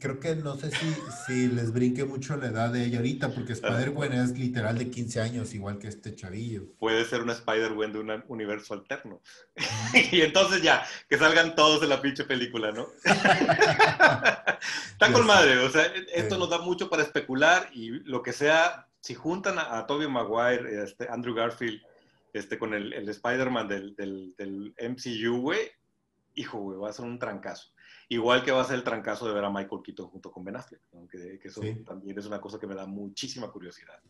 [0.00, 3.52] creo que no sé si, si les brinque mucho la edad de ella ahorita, porque
[3.52, 6.64] Spider-Gwen es literal de 15 años, igual que este chavillo.
[6.78, 9.20] Puede ser una Spider-Gwen de un universo alterno.
[10.12, 12.88] y entonces ya, que salgan todos de la pinche película, ¿no?
[13.04, 15.84] Está con madre, o sea,
[16.14, 20.82] esto nos da mucho para especular y lo que sea, si juntan a, Tobey Maguire,
[20.82, 21.80] este, Andrew Garfield,
[22.32, 25.70] este, con el, el Spider-Man del, del, del MCU, güey,
[26.34, 27.68] hijo, güey, va a ser un trancazo.
[28.10, 30.56] Igual que va a ser el trancazo de ver a Michael Keaton junto con Ben
[30.56, 34.00] Affleck, que, eso también es una cosa que me da muchísima curiosidad.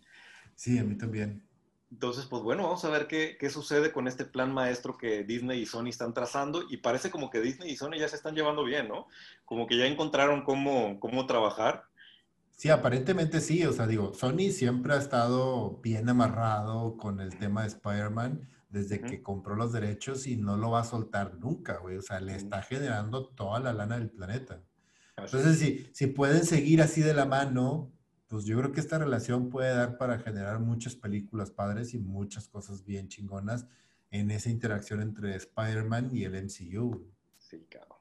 [0.55, 1.43] Sí, a mí también.
[1.91, 5.63] Entonces, pues bueno, vamos a ver qué, qué, sucede con este plan maestro que Disney
[5.63, 8.63] y Sony están trazando y parece como que Disney y Sony ya se están llevando
[8.63, 9.09] bien, ¿no?
[9.45, 11.85] Como que ya encontraron cómo, cómo trabajar.
[12.51, 17.63] Sí, aparentemente sí, o sea, digo, Sony siempre ha estado bien amarrado con el tema
[17.63, 21.97] de Spider-Man desde que compró los derechos y no lo va a soltar nunca, güey.
[21.97, 24.63] O sea, le está generando toda la lana del planeta.
[25.17, 27.91] Entonces, si, si pueden seguir así de la mano,
[28.29, 32.47] pues yo creo que esta relación puede dar para generar muchas películas padres y muchas
[32.47, 33.67] cosas bien chingonas
[34.11, 37.11] en esa interacción entre Spider-Man y el MCU.
[37.39, 37.99] Sí, cabrón.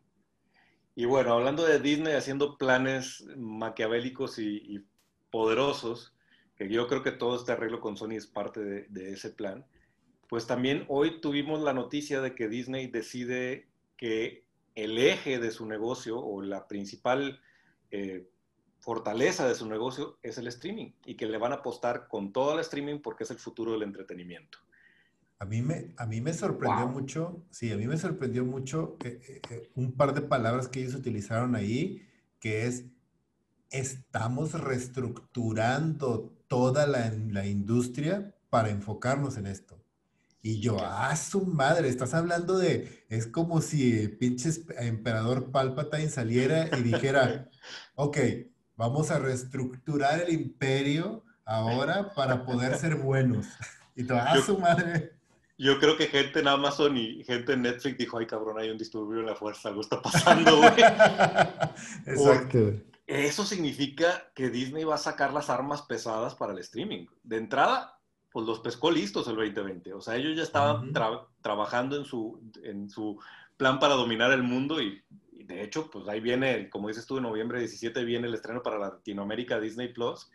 [0.95, 4.85] Y bueno, hablando de Disney haciendo planes maquiavélicos y,
[5.29, 6.15] poderosos,
[6.55, 9.65] que yo creo que todo este arreglo con Sony es parte de, de ese plan
[10.27, 15.65] pues también hoy tuvimos la noticia de que Disney decide que el eje de su
[15.65, 17.41] negocio o la principal
[17.91, 18.29] eh,
[18.79, 22.53] fortaleza de su negocio es el streaming y que le van a apostar con todo
[22.53, 24.59] el streaming porque es el futuro del entretenimiento.
[25.39, 29.41] A mí me, a mí me sorprendió mucho, sí, a mí me sorprendió mucho eh,
[29.49, 32.07] eh, un par de palabras que ellos utilizaron ahí,
[32.39, 32.85] que es,
[33.69, 39.79] estamos reestructurando toda la, la industria para enfocarnos en esto.
[40.47, 46.69] Y yo, ah, su madre, estás hablando de, es como si pinche emperador Palpatine saliera
[46.77, 47.49] y dijera,
[47.95, 48.17] ok,
[48.77, 53.45] vamos a reestructurar el imperio ahora para poder ser buenos.
[53.97, 55.17] Y tú, ah, su madre.
[55.57, 58.77] Yo creo que gente en Amazon y gente en Netflix dijo, ay cabrón, hay un
[58.77, 60.71] disturbio en la fuerza, algo está pasando, güey.
[62.05, 62.73] Exacto.
[63.07, 67.07] eso significa que Disney va a sacar las armas pesadas para el streaming.
[67.23, 67.96] De entrada,
[68.37, 69.93] pues los pescó listos el 2020.
[69.93, 70.93] O sea, ellos ya estaban
[71.41, 73.19] trabajando en su, en su
[73.57, 77.23] plan para dominar el mundo y, de hecho, pues ahí viene, como dices tú, en
[77.23, 80.29] noviembre 17 viene el estreno para Latinoamérica Disney Plus.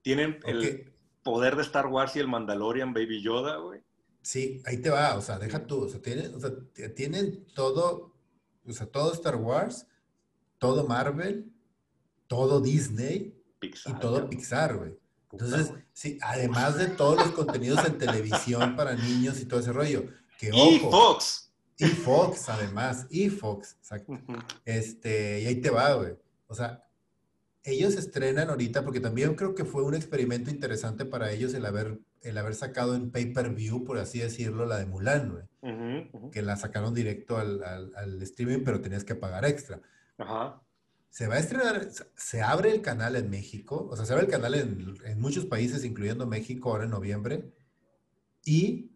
[0.00, 0.90] Tienen el
[1.22, 3.82] poder de Star Wars y el Mandalorian Baby Yoda, güey.
[4.22, 6.50] Sí, ahí te va, o sea, deja tú, o sea, tienen, o sea,
[6.96, 8.16] tienen todo,
[8.66, 9.86] o sea, todo Star Wars,
[10.56, 11.52] todo Marvel,
[12.26, 15.03] todo Disney y todo Pixar, güey.
[15.34, 20.04] Entonces, sí, además de todos los contenidos en televisión para niños y todo ese rollo,
[20.38, 21.52] que Y Fox.
[21.76, 24.12] Y Fox, además, y Fox, exacto.
[24.64, 26.12] Este, y ahí te va, güey.
[26.46, 26.84] O sea,
[27.64, 31.98] ellos estrenan ahorita, porque también creo que fue un experimento interesante para ellos el haber,
[32.22, 36.30] el haber sacado en pay-per-view, por así decirlo, la de Mulan, güey.
[36.30, 39.80] Que la sacaron directo al, al, al, streaming, pero tenías que pagar extra.
[40.18, 40.63] Ajá
[41.14, 44.30] se va a estrenar, se abre el canal en México, o sea, se abre el
[44.32, 47.52] canal en, muchos países, incluyendo México, ahora en noviembre,
[48.44, 48.90] y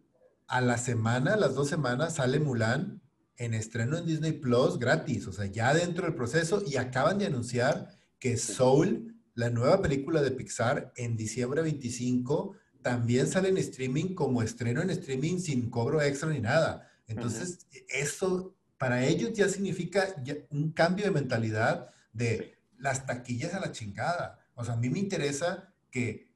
[0.49, 3.01] a la semana, a las dos semanas, sale Mulan
[3.37, 7.27] en estreno en Disney Plus gratis, o sea, ya dentro del proceso, y acaban de
[7.27, 7.87] anunciar
[8.19, 14.43] que Soul, la nueva película de Pixar, en diciembre 25, también sale en streaming como
[14.43, 16.91] estreno en streaming sin cobro extra ni nada.
[17.07, 20.05] Entonces, eso para ellos ya significa
[20.51, 24.39] un cambio de mentalidad de las taquillas a la chingada.
[24.55, 26.29] O sea, a mí me interesa que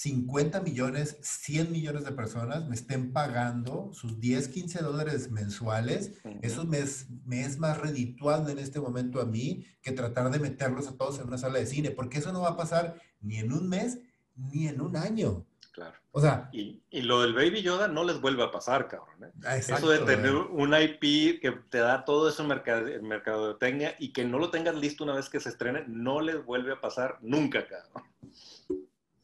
[0.00, 6.12] 50 millones, 100 millones de personas me estén pagando sus 10, 15 dólares mensuales.
[6.40, 10.38] Eso me es, me es más redituable en este momento a mí que tratar de
[10.38, 13.36] meterlos a todos en una sala de cine, porque eso no va a pasar ni
[13.36, 13.98] en un mes
[14.36, 15.46] ni en un año.
[15.72, 15.94] Claro.
[16.12, 16.48] O sea.
[16.52, 19.24] Y, lo del Baby Yoda no les vuelve a pasar, cabrón.
[19.24, 19.32] ¿eh?
[19.44, 24.12] Ah, eso de tener un IP que te da todo eso en mercado, mercadotecnia y
[24.12, 27.18] que no lo tengas listo una vez que se estrene, no les vuelve a pasar
[27.20, 28.04] nunca, cabrón.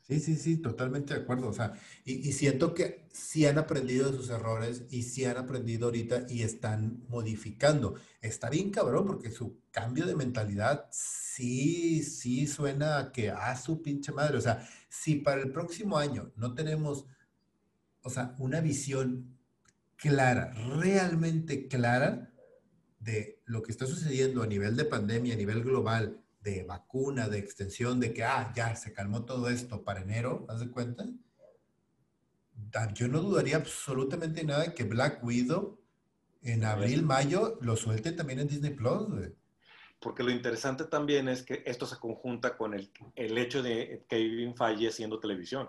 [0.06, 1.48] Sí, sí, sí, totalmente de acuerdo.
[1.48, 1.72] O sea,
[2.04, 6.26] y, y, siento que sí han aprendido de sus errores y sí han aprendido ahorita
[6.28, 7.96] y están modificando.
[8.20, 13.82] Está bien cabrón porque su cambio de mentalidad sí, sí suena a que a su
[13.82, 14.38] pinche madre.
[14.38, 17.06] O sea, si para el próximo año no tenemos,
[18.02, 19.36] o sea, una visión
[19.96, 22.32] clara, realmente clara
[23.00, 27.38] de lo que está sucediendo a nivel de pandemia, a nivel global, de vacuna, de
[27.38, 31.04] extensión, de que, ah, ya se calmó todo esto para enero, ¿haz de cuenta?
[32.94, 35.80] Yo no dudaría absolutamente nada de que Black Widow
[36.42, 39.08] en abril, mayo lo suelte también en Disney Plus.
[39.98, 44.54] Porque lo interesante también es que esto se conjunta con el, el hecho de Kevin
[44.54, 45.68] Feige haciendo televisión.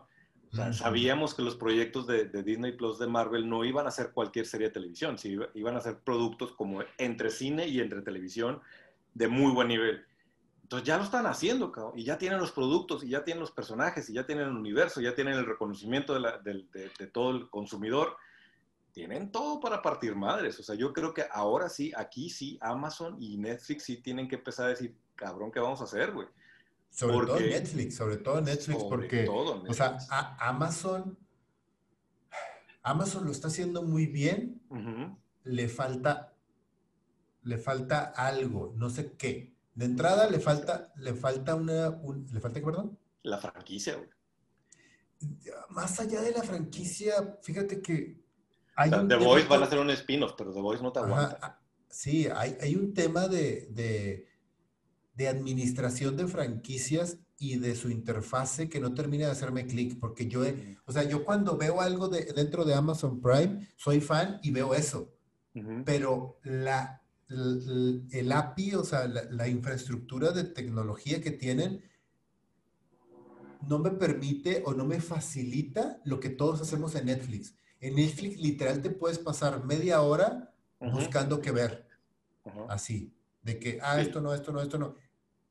[0.51, 3.91] O sea, sabíamos que los proyectos de, de, Disney Plus de Marvel no iban a
[3.91, 8.01] ser cualquier serie de televisión, sí, iban a ser productos como entre cine y entre
[8.01, 8.61] televisión
[9.13, 10.06] de muy buen nivel.
[10.67, 14.09] Entonces ya lo están haciendo, y ya tienen los productos, y ya tienen los personajes,
[14.09, 16.65] y ya tienen el universo, ya tienen el reconocimiento de,
[16.99, 18.17] de, todo el consumidor.
[18.91, 20.59] Tienen todo para partir madres.
[20.59, 24.35] O sea, yo creo que ahora sí, aquí sí, Amazon y Netflix sí tienen que
[24.35, 26.27] empezar a decir, cabrón, ¿qué vamos a hacer, güey?
[26.89, 29.97] Sobre todo Netflix, sobre todo Netflix, porque, o sea,
[30.37, 31.17] Amazon,
[32.83, 34.61] Amazon lo está haciendo muy bien,
[35.45, 36.33] le falta,
[37.43, 42.01] le falta algo, no sé qué de entrada le falta, le falta una,
[42.31, 42.97] ¿le falta qué, perdón?
[43.21, 44.09] La franquicia, güey.
[45.69, 48.19] Más allá de la franquicia, fíjate que
[48.75, 51.37] hay The Voice van a hacer un spin-off, pero The Voice no te aguanta.
[51.43, 54.27] Ah, sí, hay, hay un tema de, de,
[55.13, 60.27] de, administración de franquicias y de su interfase que no termina de hacerme clic, porque
[60.27, 60.41] yo,
[60.85, 64.73] o sea, yo cuando veo algo de, dentro de Amazon Prime, soy fan y veo
[64.73, 65.13] eso,
[65.85, 71.83] pero la el, API, o sea, la, infraestructura de tecnología que tienen,
[73.67, 77.55] no me permite o no me facilita lo que todos hacemos en Netflix.
[77.79, 81.87] En Netflix literal te puedes pasar media hora buscando qué ver.
[82.69, 84.95] Así, de que, ah, esto no, esto no, esto no.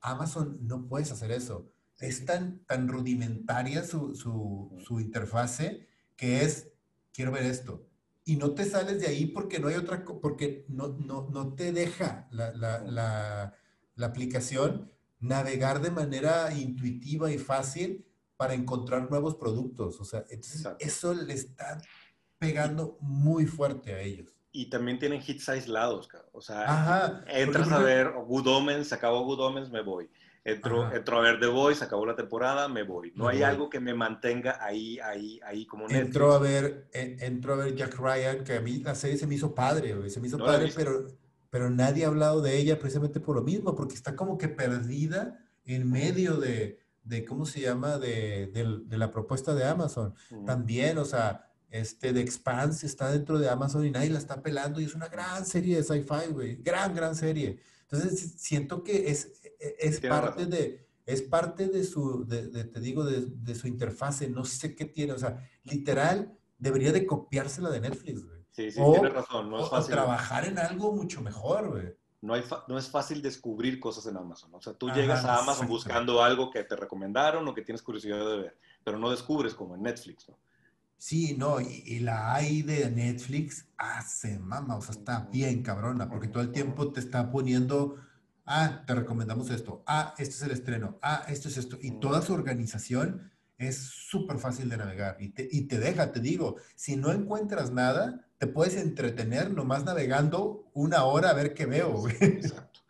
[0.01, 1.71] Amazon no puedes hacer eso.
[1.99, 6.69] Es tan, tan rudimentaria su, su, su interfase que es,
[7.13, 7.87] quiero ver esto,
[8.27, 11.73] y no te sales de ahí porque no hay otra, porque no, no, no te
[11.73, 13.55] deja la, la, la,
[13.95, 18.05] la, aplicación navegar de manera intuitiva y fácil
[18.37, 20.01] para encontrar nuevos productos.
[20.01, 20.25] O sea,
[20.81, 21.81] eso le está
[22.39, 24.35] pegando muy fuerte a ellos.
[24.51, 29.41] Y también tienen hits aislados, o sea, entras a ver Good Omens, se acabó Good
[29.41, 30.09] Omens, me voy
[30.47, 33.13] entro, entro, a ver The Voice, acabó la temporada, me voy.
[33.15, 36.07] No hay algo que me mantenga ahí, ahí, ahí como Netflix.
[36.07, 39.35] Entro a ver, entro a ver Jack Ryan, que a mí la serie se me
[39.35, 41.07] hizo padre, se me hizo padre, pero,
[41.51, 45.39] pero nadie ha hablado de ella precisamente por lo mismo, porque está como que perdida
[45.65, 47.99] en medio de, de ¿cómo se llama?
[47.99, 50.15] De, de, la propuesta de Amazon.
[50.45, 54.81] También, o sea, este, The Expanse está dentro de Amazon y nadie la está pelando
[54.81, 57.59] y es una gran serie de sci-fi, güey, gran, gran serie.
[57.91, 63.05] Entonces, siento que es, e, es parte de, es parte de su, de, te digo,
[63.05, 67.81] de, de, su interfase, no sé qué tiene, o sea, literal, debería de copiársela de
[67.81, 68.37] Netflix, güey.
[68.51, 69.93] Sí, sí, tiene razón, no es fácil.
[69.93, 71.95] O trabajar en algo mucho mejor, güey.
[72.23, 74.53] No, hay no es fácil descubrir cosas en Amazon.
[74.55, 78.19] O sea, tú llegas a Amazon buscando algo que te recomendaron o que tienes curiosidad
[78.19, 80.39] de ver, pero no descubres como en Netflix, ¿no?
[80.99, 86.09] Sí, no, y, y la AI de Netflix hace mama, o sea, está bien cabrona,
[86.09, 87.97] porque todo el tiempo te está poniendo
[88.47, 91.77] ah, te recomendamos esto, ah, este es el estreno, ah, esto es esto.
[91.81, 96.21] Y toda su organización es súper fácil de navegar y te, y te deja, te
[96.21, 101.67] digo, si no encuentras nada, te puedes entretener nomás navegando una hora a ver qué
[101.67, 102.09] veo.
[102.09, 102.81] Exacto.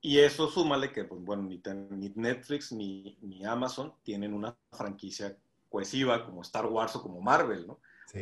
[0.00, 5.36] Y eso súmale que, pues, bueno, ni, Netflix ni, ni, Amazon tienen una franquicia
[5.68, 7.80] cohesiva como Star Wars o como Marvel, ¿no?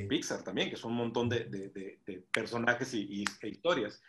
[0.09, 1.69] Pixar también, que son un montón de, de,
[2.05, 4.03] de, personajes y, y, e historias.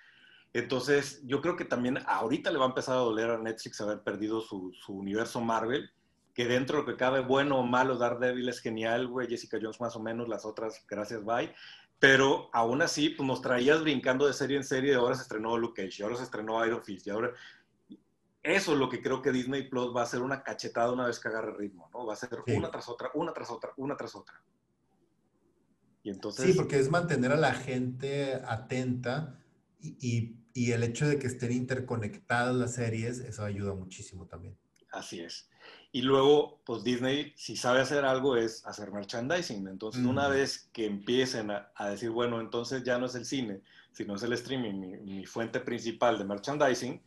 [0.53, 4.01] Entonces, yo creo que también ahorita le va a empezar a doler a Netflix haber
[4.01, 5.91] perdido su, universo Marvel,
[6.33, 9.79] que dentro de lo que cabe, bueno o malo, Daredevil es genial, güey, Jessica Jones
[9.79, 11.53] más o menos, las otras, gracias, bye.
[11.99, 15.83] Pero aún así, pues nos traías brincando de serie en serie, ahora se estrenó Luke
[15.83, 17.33] Cage, y ahora se estrenó Iron Fist, y ahora...
[18.47, 21.19] Eso es lo que creo que Disney Plus va a ser una cachetada una vez
[21.19, 22.05] que agarre ritmo, ¿no?
[22.05, 24.41] Va a ser una tras otra, una tras otra, una tras otra.
[26.01, 26.45] Y entonces...
[26.45, 29.37] Sí, porque es mantener a la gente atenta
[29.81, 34.57] y, y, el hecho de que estén interconectadas las series, eso ayuda muchísimo también.
[34.93, 35.49] Así es.
[35.91, 39.67] Y luego, pues Disney, si sabe hacer algo, es hacer merchandising.
[39.67, 44.15] Entonces, una vez que empiecen a, decir, bueno, entonces ya no es el cine, sino
[44.15, 47.03] es el streaming, mi, fuente principal de merchandising,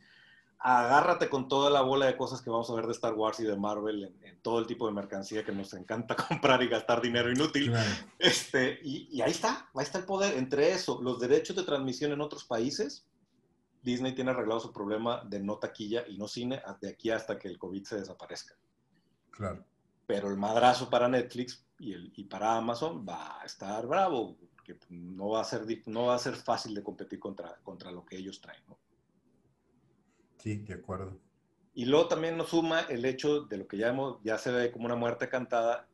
[0.61, 3.45] agárrate con toda la bola de cosas que vamos a ver de Star Wars y
[3.45, 7.33] de Marvel en, todo el tipo de mercancía que nos encanta comprar y gastar dinero
[7.33, 7.73] inútil.
[8.19, 10.37] Este, y, ahí está, ahí está el poder.
[10.37, 13.07] Entre eso, los derechos de transmisión en otros países,
[13.83, 17.49] Disney tiene arreglado su problema de no taquilla y no cine de aquí hasta que
[17.49, 18.55] el COVID se desaparezca.
[19.31, 19.65] Claro.
[20.07, 24.79] Pero el madrazo para Netflix y, el, y para Amazon va a estar bravo, que
[24.91, 28.19] no va a ser, no va a ser fácil de competir contra, contra lo que
[28.19, 28.63] ellos traen.
[28.69, 28.79] ¿no?
[30.43, 31.19] Sí, de acuerdo.
[31.75, 34.73] Y luego también nos suma el hecho de lo que ya, hemos, ya se ve
[34.73, 35.87] como una muerte cantada.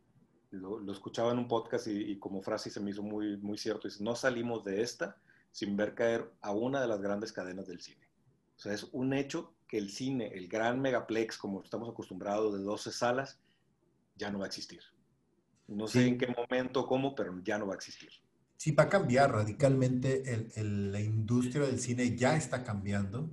[0.50, 3.88] Lo, escuchaba en un podcast y, como frase se me hizo muy, muy cierto.
[3.88, 5.16] Dice, no salimos de esta
[5.52, 8.06] sin ver caer a una de las grandes cadenas del cine.
[8.56, 12.62] O sea, es un hecho que el cine, el gran megaplex, como estamos acostumbrados de
[12.62, 13.38] 12 salas,
[14.16, 14.80] ya no va a existir.
[15.66, 18.10] No sé en qué momento, cómo, pero ya no va a existir.
[18.56, 20.22] Sí, va a cambiar radicalmente.
[20.56, 23.28] la industria del cine ya está cambiando.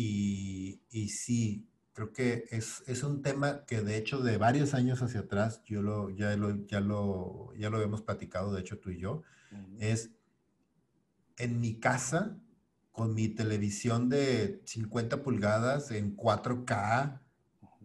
[0.00, 5.02] Y, y, sí, creo que es, es, un tema que de hecho de varios años
[5.02, 8.90] hacia atrás, yo lo, ya, lo, ya, lo, ya lo hemos platicado, de hecho tú
[8.90, 9.22] y yo,
[9.78, 10.10] es
[11.36, 12.38] en mi casa,
[12.92, 17.20] con mi televisión de 50 pulgadas en 4K,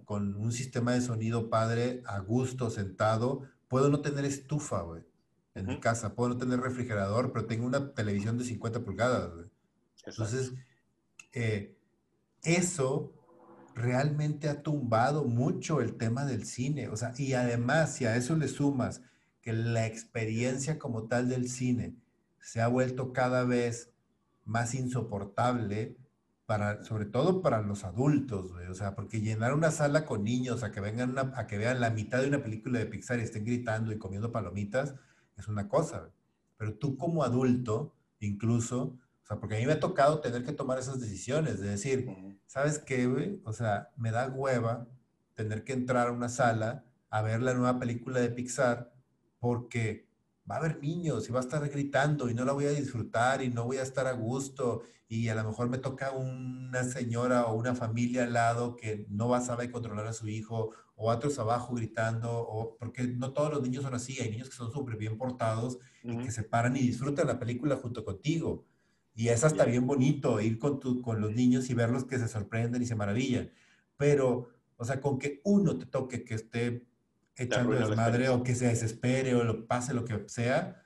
[0.05, 5.03] con un sistema de sonido padre, a gusto, sentado, puedo no tener estufa, güey
[5.55, 6.15] en mi casa.
[6.15, 9.31] Puedo no tener refrigerador, pero tengo una televisión de 50 pulgadas.
[10.05, 10.53] Entonces,
[11.31, 11.72] eh,
[12.43, 13.13] eso
[13.75, 16.89] realmente ha tumbado mucho el tema del cine.
[16.89, 19.01] O sea, y además, si a eso le sumas
[19.41, 21.95] que la experiencia como tal del cine
[22.39, 23.91] se ha vuelto cada vez
[24.45, 25.97] más insoportable,
[26.45, 30.71] para, sobre todo para los adultos, o sea, porque llenar una sala con niños a
[30.71, 33.93] que vengan a que vean la mitad de una película de Pixar y estén gritando
[33.93, 34.93] y comiendo palomitas,
[35.37, 36.09] es una cosa,
[36.57, 40.51] pero tú como adulto, incluso, o sea, porque a mí me ha tocado tener que
[40.51, 42.07] tomar esas decisiones, de decir,
[42.45, 43.41] ¿sabes qué, güey?
[43.45, 44.87] O sea, me da hueva
[45.33, 48.93] tener que entrar a una sala a ver la nueva película de Pixar
[49.39, 50.09] porque
[50.49, 53.41] va a haber niños y va a estar gritando y no la voy a disfrutar
[53.41, 57.45] y no voy a estar a gusto y a lo mejor me toca una señora
[57.45, 61.11] o una familia al lado que no va a saber controlar a su hijo o
[61.11, 64.71] otros abajo gritando, o porque no todos los niños son así, hay niños que son
[64.71, 68.65] súper bien portados y que se paran y disfrutan la película junto contigo.
[69.15, 72.27] Y es hasta bien bonito ir con, tu, con los niños y verlos que se
[72.27, 73.51] sorprenden y se maravillan.
[73.97, 76.87] Pero, o sea, con que uno te toque que esté
[77.35, 80.83] echando desmadre o que se desespere o lo pase lo que sea,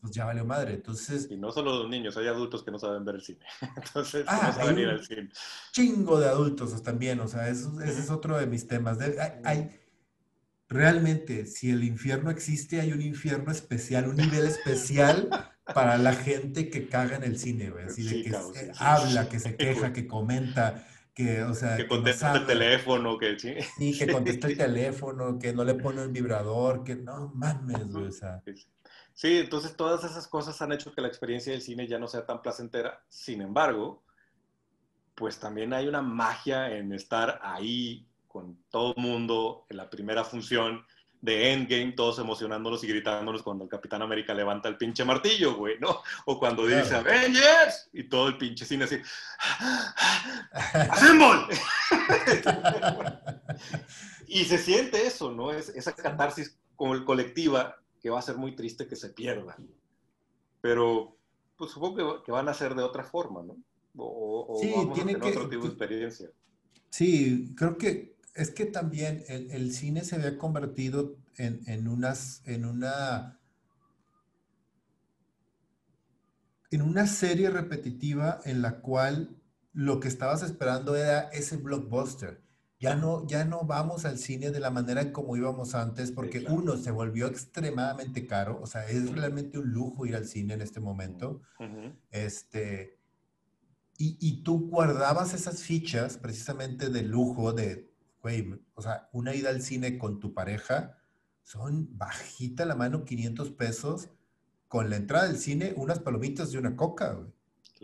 [0.00, 0.74] pues ya valió madre.
[0.74, 1.28] Entonces.
[1.30, 3.44] Y no solo los niños, hay adultos que no saben ver el cine.
[3.76, 5.30] Entonces, ah, no saben ir al cine.
[5.72, 8.98] Chingo de adultos también, o sea, ese es otro de mis temas.
[9.44, 9.80] hay,
[10.68, 15.30] realmente, si el infierno existe, hay un infierno especial, un nivel especial
[15.72, 17.86] para la gente que caga en el cine, güey.
[17.86, 20.86] Así de que habla, que se queja, que comenta.
[21.14, 23.54] Que, o sea, que contesta el teléfono, que sí.
[23.78, 28.06] Sí, que contesta el teléfono, que no le pone el vibrador, que no mames, güey,
[28.06, 28.42] o sea.
[29.12, 32.26] Sí, entonces todas esas cosas han hecho que la experiencia del cine ya no sea
[32.26, 33.04] tan placentera.
[33.08, 34.02] Sin embargo,
[35.14, 40.24] pues también hay una magia en estar ahí con todo el mundo en la primera
[40.24, 40.84] función
[41.24, 45.78] de Endgame, todos emocionándonos y gritándonos cuando el Capitán América levanta el pinche martillo, güey,
[45.80, 46.02] ¿no?
[46.26, 48.98] O cuando dice Avengers y todo el pinche cine así,
[50.90, 51.56] ¡Assemble!
[54.28, 55.50] y se siente eso, ¿no?
[55.50, 59.56] Es, esa catarsis colectiva que va a ser muy triste que se pierda.
[60.60, 61.16] Pero
[61.56, 63.56] pues supongo que, van a ser de otra forma, ¿no?
[63.96, 66.30] O, sí, vamos tiene a tener otro tipo de experiencia.
[66.90, 72.64] Sí, creo que es que también el, cine se había convertido en, en, unas, en
[72.64, 73.38] una
[76.74, 79.36] en una serie repetitiva en la cual
[79.72, 82.42] lo que estabas esperando era ese blockbuster.
[82.80, 86.76] Ya no, ya no vamos al cine de la manera como íbamos antes, porque uno
[86.76, 90.80] se volvió extremadamente caro, o sea, es realmente un lujo ir al cine en este
[90.80, 91.40] momento.
[92.10, 92.98] Este,
[93.96, 97.93] y, y, tú guardabas esas fichas precisamente de lujo, de,
[98.24, 100.96] güey, o sea, una ida al cine con tu pareja,
[101.42, 104.08] son bajita la mano 500 pesos,
[104.66, 107.28] con la entrada del cine, unas palomitas y una coca, güey.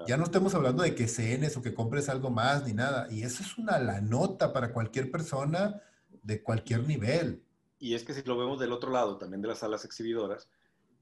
[0.07, 3.07] Ya no estamos hablando de que cenes o que compres algo más ni nada.
[3.11, 5.83] Y eso es una la nota para cualquier persona
[6.23, 7.45] de cualquier nivel.
[7.79, 10.49] Y es que si lo vemos del otro lado, también de las salas exhibidoras,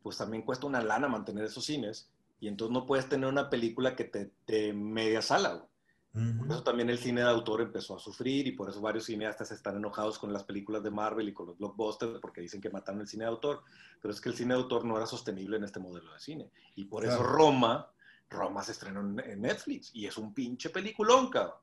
[0.02, 2.10] pues también cuesta una lana mantener esos cines.
[2.40, 5.64] Y entonces no puedes tener una película que te, te media sala.
[6.12, 9.52] Por eso también el cine de autor empezó a sufrir y por eso varios cineastas
[9.52, 13.02] están enojados con las películas de Marvel y con los blockbusters porque dicen que mataron
[13.02, 13.62] el cine de autor.
[14.00, 16.50] Pero es que el cine de autor no era sostenible en este modelo de cine.
[16.74, 17.88] Y por eso Roma
[18.30, 21.56] Roma se estrenó en Netflix y es un pinche peliculón, cabrón.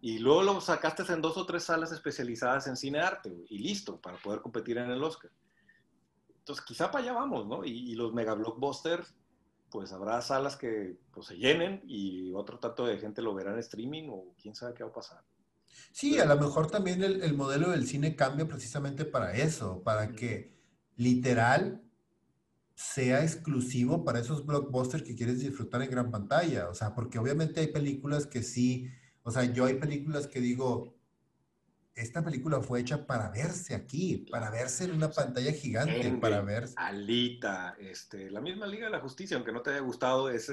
[0.00, 4.00] Y luego lo sacaste en dos o tres salas especializadas en cine arte, y listo,
[4.00, 5.30] para poder competir en el Oscar.
[6.38, 7.64] Entonces, quizá para allá vamos, ¿no?
[7.64, 9.14] Y, los mega blockbusters,
[9.70, 13.58] pues habrá salas que pues, se llenen y otro tanto de gente lo verá en
[13.58, 15.22] streaming o quién sabe qué va a pasar.
[15.92, 20.12] Sí, a lo mejor también el, el modelo del cine cambia precisamente para eso, para
[20.12, 20.56] que
[20.96, 21.82] literal
[22.74, 26.68] sea exclusivo para esos blockbusters que quieres disfrutar en gran pantalla.
[26.68, 28.88] O sea, porque obviamente hay películas que sí,
[29.22, 30.95] o sea, yo hay películas que digo,
[31.96, 36.74] esta película fue hecha para verse aquí, para verse en una pantalla gigante, para verse.
[36.76, 40.52] Alita, este, la misma Liga de la Justicia, aunque no te haya gustado, es,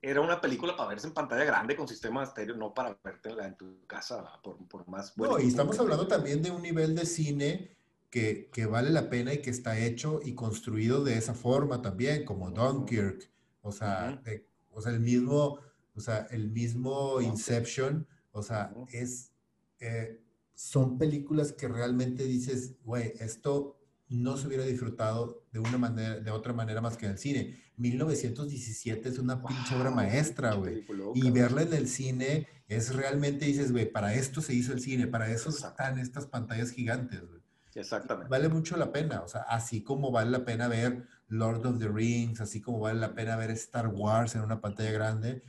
[0.00, 3.56] era una película para verse en pantalla grande con sistema estéreo, no para verte en
[3.56, 5.12] tu casa por, por más.
[5.18, 7.76] No, y estamos hablando también de un nivel de cine
[8.10, 12.50] que, vale la pena y que está hecho y construido de esa forma también, como
[12.50, 13.28] Dunkirk,
[13.60, 14.22] o sea,
[14.70, 15.58] o sea el mismo,
[15.94, 19.32] o sea, el mismo Inception, o sea, es,
[19.80, 20.22] eh,
[20.56, 23.78] son películas que realmente dices, güey, esto
[24.08, 27.60] no se hubiera disfrutado de una manera, de otra manera más que en el cine.
[27.76, 30.86] 1917 es una pinche obra maestra, güey.
[31.14, 35.06] Y verla en el cine es realmente, dices, güey, para esto se hizo el cine,
[35.06, 37.42] para eso están estas pantallas gigantes, güey.
[37.74, 38.30] Exactamente.
[38.30, 41.88] Vale mucho la pena, o sea, así como vale la pena ver Lord of the
[41.88, 45.42] Rings, así como vale la pena ver Star Wars en una pantalla grande.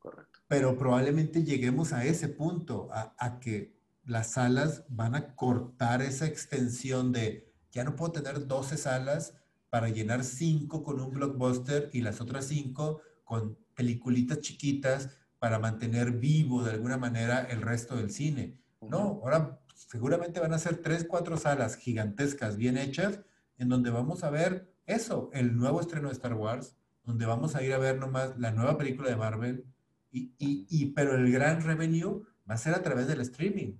[0.00, 0.40] Correcto.
[0.48, 7.12] Pero probablemente lleguemos a ese punto, a, que las salas van a cortar esa extensión
[7.12, 9.34] de, ya no puedo tener 12 salas
[9.70, 16.12] para llenar 5 con un blockbuster y las otras 5 con peliculitas chiquitas para mantener
[16.12, 18.58] vivo de alguna manera el resto del cine.
[18.80, 23.20] No, ahora seguramente van a ser tres, cuatro salas gigantescas, bien hechas,
[23.58, 27.62] en donde vamos a ver eso, el nuevo estreno de Star Wars, donde vamos a
[27.62, 29.64] ir a ver nomás la nueva película de Marvel,
[30.10, 33.78] y, y, pero el gran revenue va a ser a través del streaming.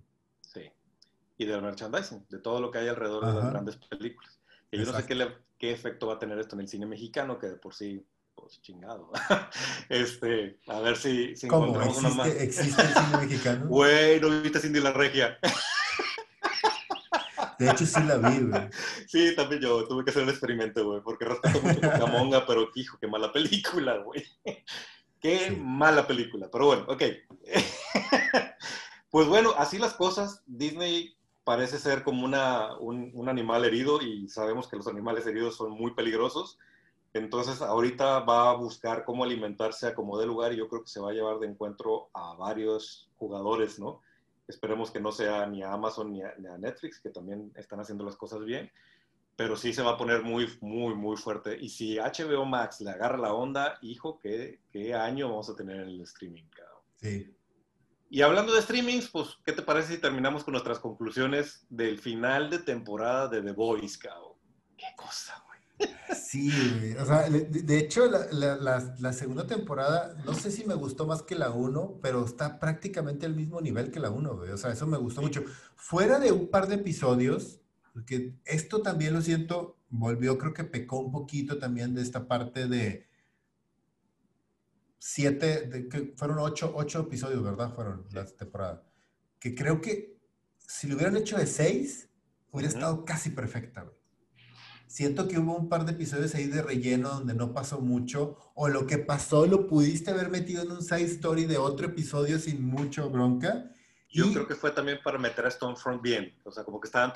[1.43, 4.39] Y del merchandising, de todo lo que hay alrededor de las grandes películas.
[4.71, 5.29] Y yo no sé qué,
[5.59, 8.61] qué efecto va a tener esto en el cine mexicano, que de por sí pues
[8.63, 9.11] chingado.
[9.89, 12.29] este, a ver si, si encontramos una más.
[12.29, 13.67] ¿Existe el cine mexicano?
[13.69, 15.37] Güey, ¿no viste Cindy la Regia?
[17.59, 18.69] De hecho, sí la vi, güey.
[19.07, 22.99] Sí, también yo tuve que hacer el experimento, güey, porque respeto mucho Pocamonga, pero hijo,
[23.01, 24.25] qué mala película, güey.
[25.21, 27.03] Qué mala película, pero bueno, ok.
[29.11, 30.43] pues bueno, así las cosas.
[30.47, 35.73] Disney parece ser como una, un, animal herido y sabemos que los animales heridos son
[35.73, 36.59] muy peligrosos.
[37.15, 40.89] Entonces, ahorita va a buscar cómo alimentarse a como de lugar y yo creo que
[40.89, 44.01] se va a llevar de encuentro a varios jugadores, ¿no?
[44.49, 48.17] Esperemos que no sea ni a Amazon ni a, Netflix, que también están haciendo las
[48.17, 48.71] cosas bien,
[49.37, 51.57] pero sí se va a poner muy, muy, muy fuerte.
[51.61, 55.81] Y si HBO Max le agarra la onda, hijo, ¿qué, qué año vamos a tener
[55.81, 56.83] en el streaming, cabrón?
[56.97, 57.35] Sí.
[58.15, 62.51] Y hablando de streamings, pues, ¿qué te parece si terminamos con nuestras conclusiones del final
[62.51, 64.35] de temporada de The Voice, cabrón?
[64.77, 65.43] Qué cosa,
[66.15, 66.53] Sí,
[67.01, 71.49] o sea, de hecho, la, segunda temporada, no sé si me gustó más que la
[71.53, 75.23] 1, pero está prácticamente al mismo nivel que la 1, O sea, eso me gustó
[75.23, 75.43] mucho.
[75.75, 77.63] Fuera de un par de episodios,
[77.95, 82.69] porque esto también lo siento, volvió, creo que pecó un poquito también de esta parte
[82.69, 83.07] de
[85.05, 87.75] siete, de, que fueron ocho, ocho episodios, ¿verdad?
[87.75, 88.85] Fueron la temporada.
[89.41, 90.17] Que creo que
[90.59, 92.09] si lo hubieran hecho de seis,
[92.53, 94.03] hubiera estado casi perfecta, güey
[94.93, 98.69] siento que hubo un par de episodios ahí de relleno donde no pasó mucho, o
[98.69, 102.63] lo que pasó lo pudiste haber metido en un side story de otro episodio sin
[102.63, 103.72] mucho bronca.
[104.13, 107.13] Yo creo que fue también para meter a Stonefront bien, o sea, como que estaban,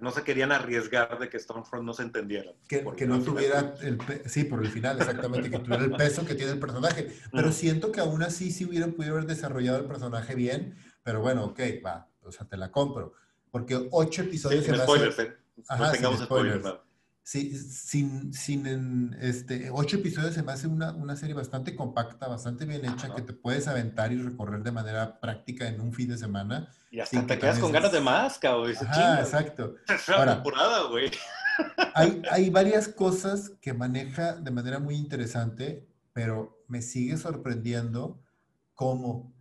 [0.00, 2.52] no se querían arriesgar de que Stonefront no se entendiera.
[2.68, 6.34] Que, que no tuviera, el, sí, por el final, exactamente, que tuviera el peso que
[6.34, 7.08] tiene el personaje.
[7.32, 11.44] Pero siento que aún así sí hubieran podido haber desarrollado el personaje bien, pero bueno,
[11.46, 13.14] ok, va, o sea, te la compro.
[13.50, 14.64] Porque ocho episodios...
[14.64, 15.36] sin spoilers, ¿eh?
[15.78, 16.60] no tengamos spoilers.
[16.60, 16.89] spoilers
[17.30, 22.64] Sí, sin, sin este, ocho episodios se me hace una, una serie bastante compacta, bastante
[22.64, 26.18] bien hecha, que te puedes aventar y recorrer de manera práctica en un fin de
[26.18, 26.74] semana.
[26.90, 28.74] Y hasta te quedas con ganas de más, cabrón.
[28.88, 29.76] Ah, exacto.
[30.08, 31.12] Ahora, temporada, güey.
[31.94, 38.20] Hay, hay varias cosas que maneja de manera muy interesante, pero me sigue sorprendiendo
[38.74, 39.32] cómo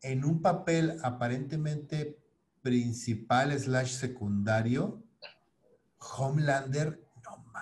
[0.00, 2.18] en un papel aparentemente
[2.62, 5.04] principal slash secundario,
[6.00, 7.01] Homelander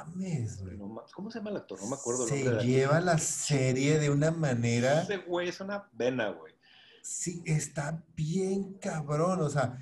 [0.04, 0.76] mames, güey.
[1.12, 1.80] ¿Cómo se llama el actor?
[1.80, 2.26] No me acuerdo.
[2.26, 5.02] Se lleva la serie de una manera.
[5.02, 6.54] Ese güey es una vena, güey.
[7.02, 9.40] Sí, está bien cabrón.
[9.40, 9.78] O sea,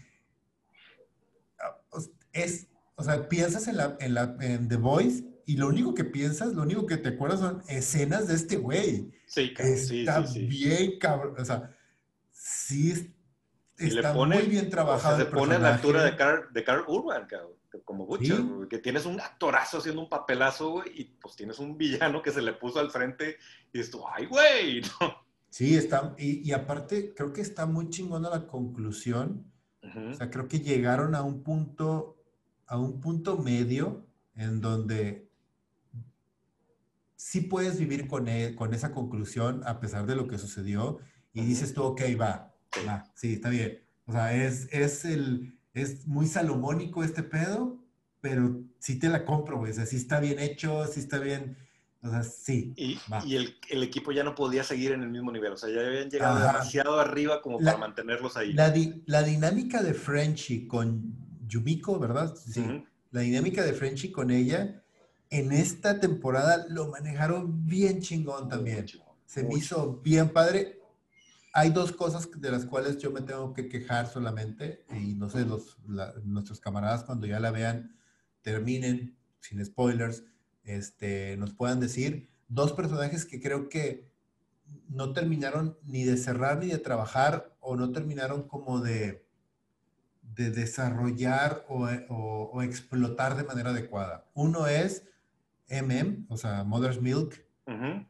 [2.33, 6.05] es, o sea, piensas en, la, en, la, en The Voice y lo único que
[6.05, 9.12] piensas, lo único que te acuerdas son escenas de este güey.
[9.27, 9.75] Sí, cabrón.
[9.75, 11.35] Está bien cabrón.
[11.39, 11.75] O sea,
[12.31, 13.14] sí
[13.79, 15.18] está muy bien trabajado.
[15.18, 19.07] se pone a la altura de Carl, de Carl Urban, cabrón como Butcher, que tienes
[19.07, 22.81] un actorazo haciendo un papelazo, güey, y pues tienes un villano que se le puso
[22.81, 23.37] al frente
[23.72, 24.83] y esto, ay, güey,
[25.51, 29.51] Sí, está, y, aparte creo que está muy chingona la conclusión.
[29.83, 32.22] O sea, creo que llegaron a un punto,
[32.66, 35.31] a un punto medio en donde
[37.16, 40.99] sí puedes vivir con, e, con esa conclusión a pesar de lo que sucedió
[41.33, 42.48] y dices tú, ok, va,
[43.14, 43.81] sí, está bien.
[44.07, 47.79] O sea, es, es el, es muy salomónico este pedo,
[48.21, 49.73] pero sí te la compro, güey.
[49.73, 51.57] O sea, sí está bien hecho, sí está bien.
[52.03, 52.73] O sea, sí.
[52.77, 55.53] Y, y el, el, equipo ya no podía seguir en el mismo nivel.
[55.53, 58.53] O sea, ya habían llegado demasiado arriba como para mantenerlos ahí.
[58.53, 58.73] La,
[59.07, 61.14] la, dinámica de Frenchy con
[61.47, 62.35] Yumiko, ¿verdad?
[62.37, 62.64] Sí.
[63.11, 64.83] La dinámica de Frenchy con ella,
[65.31, 68.87] en esta temporada lo manejaron bien chingón también.
[69.27, 70.78] Se me hizo bien padre
[71.59, 75.45] hay dos cosas de las cuales yo me tengo que quejar solamente, y no sé,
[75.45, 75.77] los,
[76.23, 77.97] nuestros camaradas cuando ya la vean,
[78.43, 80.23] terminen, sin spoilers,
[80.63, 84.09] este, nos puedan decir, dos personajes que creo que
[84.89, 89.27] no terminaron ni de cerrar ni de trabajar, o no terminaron como de,
[90.23, 94.31] de desarrollar o, o explotar de manera adecuada.
[94.33, 95.09] Uno es
[95.69, 97.48] MM, o sea, Mother's Milk,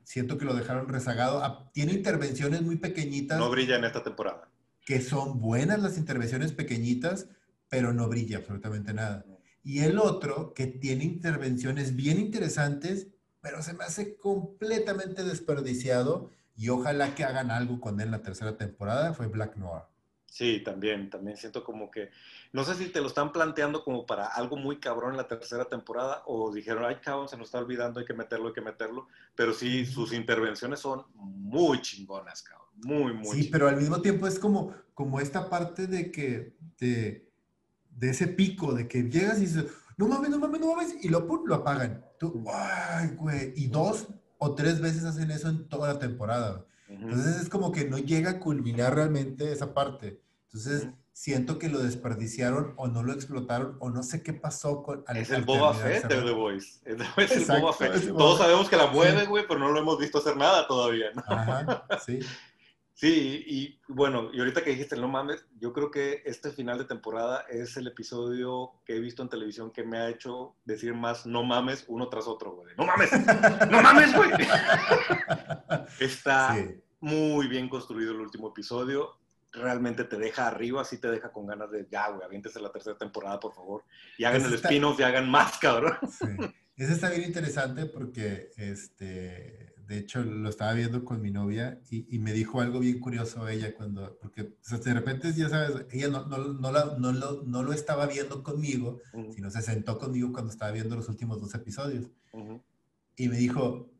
[0.05, 1.43] Siento que lo dejaron rezagado.
[1.43, 3.39] Ah, tiene intervenciones muy pequeñitas.
[3.39, 4.49] No brilla en esta temporada.
[4.87, 7.29] Que son buenas las intervenciones pequeñitas,
[7.69, 9.25] pero no brilla absolutamente nada.
[9.65, 13.09] Y el otro, que tiene intervenciones bien interesantes,
[13.41, 18.23] pero se me hace completamente desperdiciado y ojalá que hagan algo con él en la
[18.23, 19.83] tercera temporada, fue Black Noir.
[20.31, 22.11] Sí, también, también siento como que,
[22.53, 25.65] no sé si te lo están planteando como para algo muy cabrón en la tercera
[25.65, 29.09] temporada o dijeron, ay cabrón, se nos está olvidando, hay que meterlo, hay que meterlo,
[29.35, 33.37] pero sí, sus intervenciones son muy chingonas, cabrón, muy, muy.
[33.37, 37.27] Sí, pero al mismo tiempo es como, como esta parte de que, de,
[37.91, 39.65] de ese pico, de que llegas y dices,
[39.97, 42.05] no mames, no mames, no mames, y lo, lo apagan.
[42.21, 46.65] Tú, ay, güey, y dos o tres veces hacen eso en toda la temporada.
[46.89, 50.21] Entonces es como que no llega a culminar realmente esa parte.
[50.47, 55.05] Entonces siento que lo desperdiciaron o no lo explotaron o no sé qué pasó con...
[55.15, 56.81] es el Boba Fett de The Voice.
[56.85, 58.17] Es, el Boba Fett.
[58.17, 61.23] Todos sabemos que la mueve, güey, pero no lo hemos visto hacer nada todavía, ¿no?
[61.27, 62.21] Ajá, sí.
[62.99, 66.85] Sí, y bueno, y ahorita que dijiste no mames, yo creo que este final de
[66.85, 71.25] temporada es el episodio que he visto en televisión que me ha hecho decir más
[71.25, 72.75] no mames uno tras otro, güey.
[72.77, 73.13] No mames,
[73.71, 74.31] no mames, güey.
[76.01, 76.57] Está
[76.99, 79.17] muy bien construido el último episodio.
[79.53, 82.99] Realmente te deja arriba, sí te deja con ganas de ya, güey, aviéntese la tercera
[82.99, 83.85] temporada, por favor.
[84.19, 85.97] Y hagan el spin-off y hagan más, cabrón.
[86.11, 86.27] Sí.
[86.75, 92.19] Ese está bien interesante porque este de hecho, lo estaba viendo con mi novia y,
[92.19, 94.53] me dijo algo bien curioso ella cuando, porque
[94.85, 99.01] de repente, ya sabes, ella no, no, no, no, lo, no lo estaba viendo conmigo,
[99.35, 102.11] sino se sentó conmigo cuando estaba viendo los últimos dos episodios.
[103.17, 103.91] Y me dijo,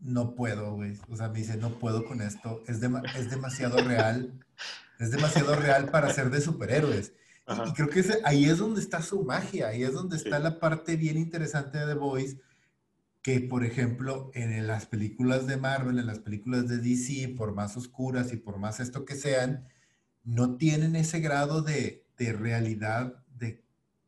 [0.00, 0.98] no puedo, güey.
[1.08, 2.62] O sea, me dice, no puedo con esto.
[2.66, 2.82] Es,
[3.16, 4.38] es demasiado real.
[4.98, 7.14] Es demasiado real para ser de superhéroes.
[7.66, 9.68] Y, creo que ahí es donde está su magia.
[9.68, 12.38] Ahí es donde está la parte bien interesante de The Voice
[13.28, 17.76] que, por ejemplo, en las películas de Marvel, en las películas de DC, por más
[17.76, 19.68] oscuras y por más esto que sean,
[20.24, 23.62] no tienen ese grado de, realidad, de,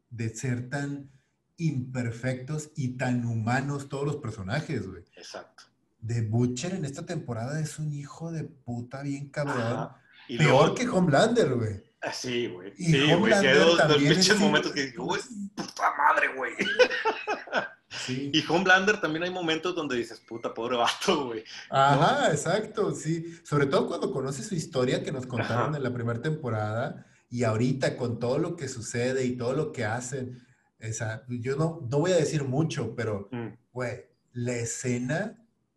[0.08, 1.10] de, ser tan
[1.58, 5.04] imperfectos y tan humanos todos los personajes, güey.
[5.14, 5.64] Exacto.
[6.00, 9.90] De Butcher en esta temporada es un hijo de puta bien cabrón.
[10.28, 11.82] Peor que Homelander, güey.
[12.00, 12.74] Ah, sí, güey.
[12.74, 13.34] Sí, güey.
[13.34, 15.14] hay dos, dos momentos que digo,
[15.54, 16.54] puta madre, güey.
[18.08, 21.44] Y Homelander también hay momentos donde dices, puta, pobre vato, güey.
[21.70, 23.34] Ajá, exacto, sí.
[23.42, 27.96] Sobre todo cuando conoces su historia que nos contaron en la primera temporada y ahorita
[27.96, 30.46] con todo lo que sucede y todo lo que hacen.
[30.78, 33.48] Esa, yo no, no voy a decir mucho, pero, mm.
[33.72, 35.36] güey, la escena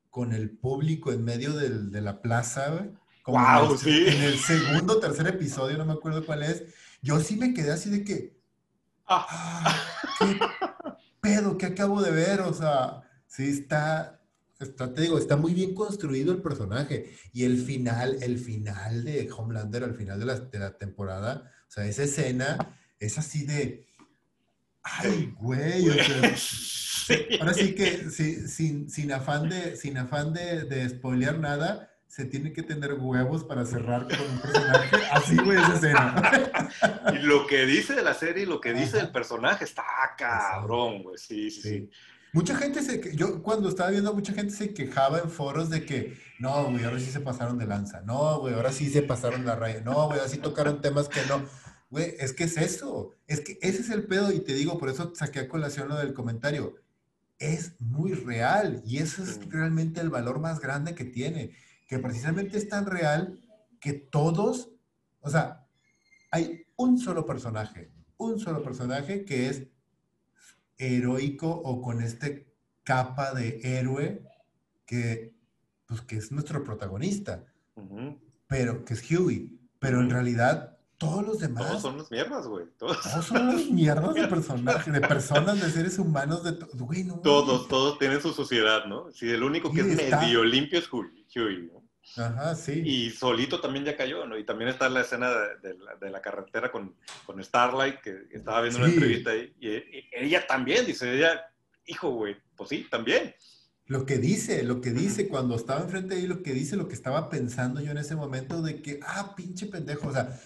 [0.09, 2.91] con el público en medio de la plaza, güey.
[3.25, 4.05] wow, en el, sí.
[4.07, 6.63] En el segundo tercer episodio, no me acuerdo cuál es.
[7.01, 8.37] Yo sí me quedé así de que.
[9.07, 9.27] Ah.
[10.21, 10.69] ah
[11.23, 12.41] pedo que acabo de ver?
[12.41, 14.21] O sea, sí está,
[14.59, 17.15] está, te digo, está muy bien construido el personaje.
[17.31, 21.71] Y el final, el final de Homelander, al final de la, de la temporada, o
[21.71, 22.57] sea, esa escena
[22.99, 23.87] es así de,
[24.83, 25.89] ay, güey,
[27.39, 32.53] ahora sí que sin, sin afán de, sin afán de, de spoilear nada, se tiene
[32.53, 34.97] que tener huevos para cerrar con un personaje.
[35.13, 36.69] Así, güey, esa escena.
[37.11, 39.83] y lo que dice de la serie y lo que dice del personaje está
[40.15, 41.17] cabrón, güey.
[41.17, 41.89] Sí, sí, sí,
[42.31, 46.15] Mucha gente se, yo cuando estaba viendo, mucha gente se quejaba en foros de que,
[46.37, 49.55] no, güey, ahora sí se pasaron de lanza, no, güey, ahora sí se pasaron la
[49.55, 51.43] raya, no, güey, así tocaron temas que no.
[51.89, 54.89] Güey, es que es eso, es que ese es el pedo y te digo, por
[54.89, 56.75] eso saqué a colación lo del comentario.
[57.39, 61.55] Es muy real y eso es realmente el valor más grande que tiene,
[61.93, 63.39] que precisamente es tan real
[63.79, 64.71] que todos,
[65.21, 65.67] o sea,
[66.31, 69.67] hay un solo personaje, un solo personaje que es
[70.75, 74.23] heroico o con este capa de héroe
[74.87, 75.35] que,
[75.85, 77.45] pues, que es nuestro protagonista,
[78.47, 79.55] pero que es Huey.
[79.77, 81.67] Pero en realidad todos los demás.
[81.67, 82.65] Todos son las mierdas, güey.
[82.75, 82.97] Todos.
[83.23, 88.33] son las mierdas de personajes, de personas, de seres humanos, de Todos, todos tienen su
[88.33, 89.11] sociedad, ¿no?
[89.11, 91.82] Sí, el único que es medio limpio es Huey, ¿no?
[92.17, 92.81] Ajá, sí.
[92.85, 94.37] Y solito también ya cayó, ¿no?
[94.37, 95.29] Y también está la escena
[95.61, 96.95] de, la, carretera con,
[97.25, 101.49] con, Starlight, que estaba viendo una entrevista ahí, y, ella también, dice ella,
[101.85, 103.33] hijo, güey, pues sí, también.
[103.85, 106.87] Lo que dice, lo que dice cuando estaba enfrente de ahí, lo que dice, lo
[106.87, 110.39] que estaba pensando yo en ese momento de que, ah, pinche pendejo, o sea,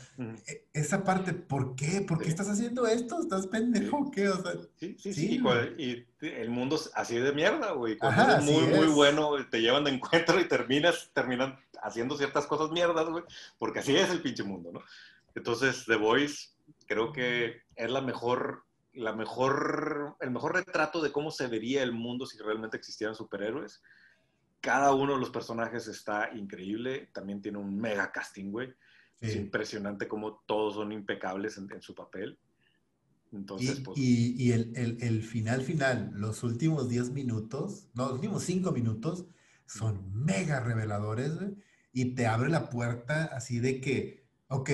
[0.47, 2.01] e, esa parte, ¿por qué?
[2.01, 3.21] ¿Por qué estás haciendo esto?
[3.21, 4.29] ¿Estás pendejo qué?
[4.29, 5.41] O sea, sí, sí, sí.
[5.77, 7.95] Y, el mundo así de mierda, güey.
[7.99, 12.71] Cuando es muy, muy bueno, te llevan de encuentro y terminas, terminan haciendo ciertas cosas
[12.71, 13.23] mierdas, güey,
[13.59, 14.81] porque así es el pinche mundo, ¿no?
[15.35, 16.49] Entonces, The Voice
[16.87, 18.63] creo que es la mejor
[18.97, 23.81] la mejor, el mejor retrato de cómo se vería el mundo si realmente existieran superhéroes.
[24.59, 28.73] Cada uno de los personajes está increíble, también tiene un mega casting, güey.
[29.19, 32.37] Es impresionante cómo todos son impecables en, su papel.
[33.31, 33.97] Entonces, y, pues...
[33.97, 39.25] y, el, el, el, final final, los últimos 10 minutos, no, los últimos 5 minutos
[39.65, 41.31] son mega reveladores,
[41.97, 44.69] y te abre la puerta así de que, ok,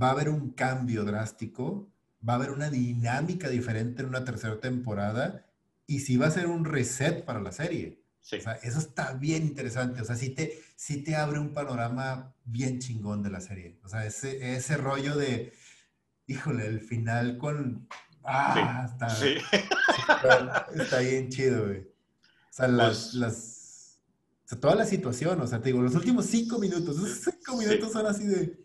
[0.00, 1.91] va a haber un cambio drástico,
[2.26, 5.46] va a haber una dinámica diferente en una tercera temporada
[5.86, 8.02] y sí va a ser un reset para la serie.
[8.22, 10.00] O sea, eso está bien interesante.
[10.00, 13.80] O sea, sí te, sí te abre un panorama bien chingón de la serie.
[13.82, 15.52] O sea, ese, ese rollo de,
[16.26, 17.88] híjole, el final con...
[18.24, 21.80] Ah, está, está, bien chido, güey.
[21.80, 24.00] O sea, las, pues las,
[24.44, 27.56] o sea, toda la situación, o sea, te digo, los últimos cinco minutos, esos cinco
[27.56, 28.62] minutos son así de...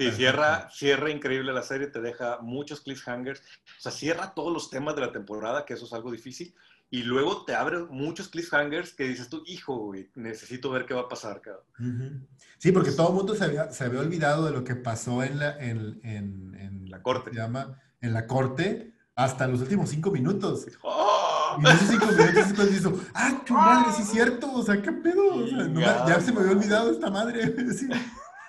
[0.00, 4.70] Sí, cierra, cierra increíble la serie, te deja muchos cliffhangers, o sea, cierra todos los
[4.70, 6.54] temas de la temporada, que eso es algo difícil,
[6.88, 11.02] y luego te abre muchos cliffhangers que dices tú, hijo, güey, necesito ver qué va
[11.02, 12.26] a pasar, cabrón.
[12.56, 15.38] Sí, porque todo el mundo se había, se había, olvidado de lo que pasó en
[15.38, 17.30] la, en, en, la corte.
[17.30, 17.78] Se llama?
[18.00, 20.66] En la corte hasta los últimos cinco minutos.
[20.80, 21.58] ¡Oh!
[21.58, 24.80] Y en esos cinco minutos cuando hizo, ah, tu madre, sí es cierto, o sea,
[24.80, 27.54] qué pedo, o sea, ya se me había olvidado esta madre.
[27.74, 27.86] sí.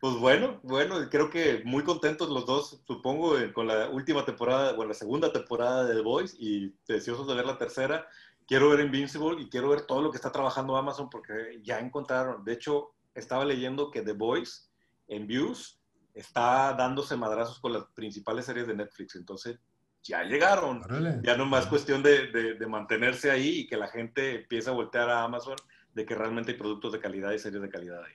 [0.00, 4.72] Pues bueno, bueno, creo que muy contentos los dos, supongo, eh, con la última temporada,
[4.72, 8.06] bueno, la segunda temporada de The Voice y deseosos de ver la tercera.
[8.46, 12.42] Quiero ver Invincible y quiero ver todo lo que está trabajando Amazon porque ya encontraron.
[12.44, 14.70] De hecho, estaba leyendo que The Voice
[15.06, 15.78] en Views
[16.14, 19.16] está dándose madrazos con las principales series de Netflix.
[19.16, 19.58] Entonces,
[20.02, 20.80] ya llegaron.
[21.22, 24.72] Ya no más cuestión de, de, de, mantenerse ahí y que la gente empiece a
[24.72, 25.56] voltear a Amazon
[25.92, 28.14] de que realmente hay productos de calidad y series de calidad ahí.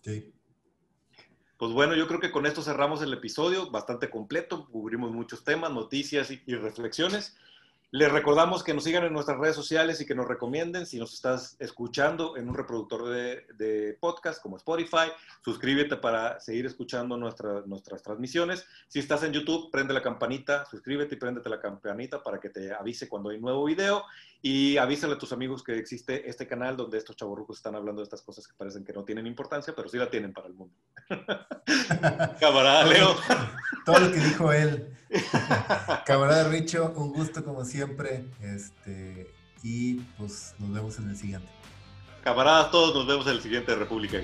[0.00, 0.34] Sí.
[1.62, 5.70] Pues bueno, yo creo que con esto cerramos el episodio, bastante completo, cubrimos muchos temas,
[5.70, 7.36] noticias y, reflexiones.
[7.94, 10.86] Les recordamos que nos sigan en nuestras redes sociales y que nos recomienden.
[10.86, 15.12] Si nos estás escuchando en un reproductor de, podcast como Spotify,
[15.44, 18.64] suscríbete para seguir escuchando nuestras transmisiones.
[18.88, 22.72] Si estás en YouTube, prende la campanita, suscríbete y préndete la campanita para que te
[22.72, 24.04] avise cuando hay nuevo video.
[24.40, 28.04] Y avísale a tus amigos que existe este canal donde estos chavorrucos están hablando de
[28.04, 30.74] estas cosas que parecen que no tienen importancia, pero sí la tienen para el mundo.
[32.40, 33.14] Camarada Leo.
[33.84, 34.96] Todo lo que dijo él.
[36.06, 38.26] Camarada Richo, un gusto como siempre.
[38.40, 39.32] Este,
[39.62, 41.48] y pues nos vemos en el siguiente.
[42.24, 44.18] Camaradas, todos nos vemos en el siguiente República.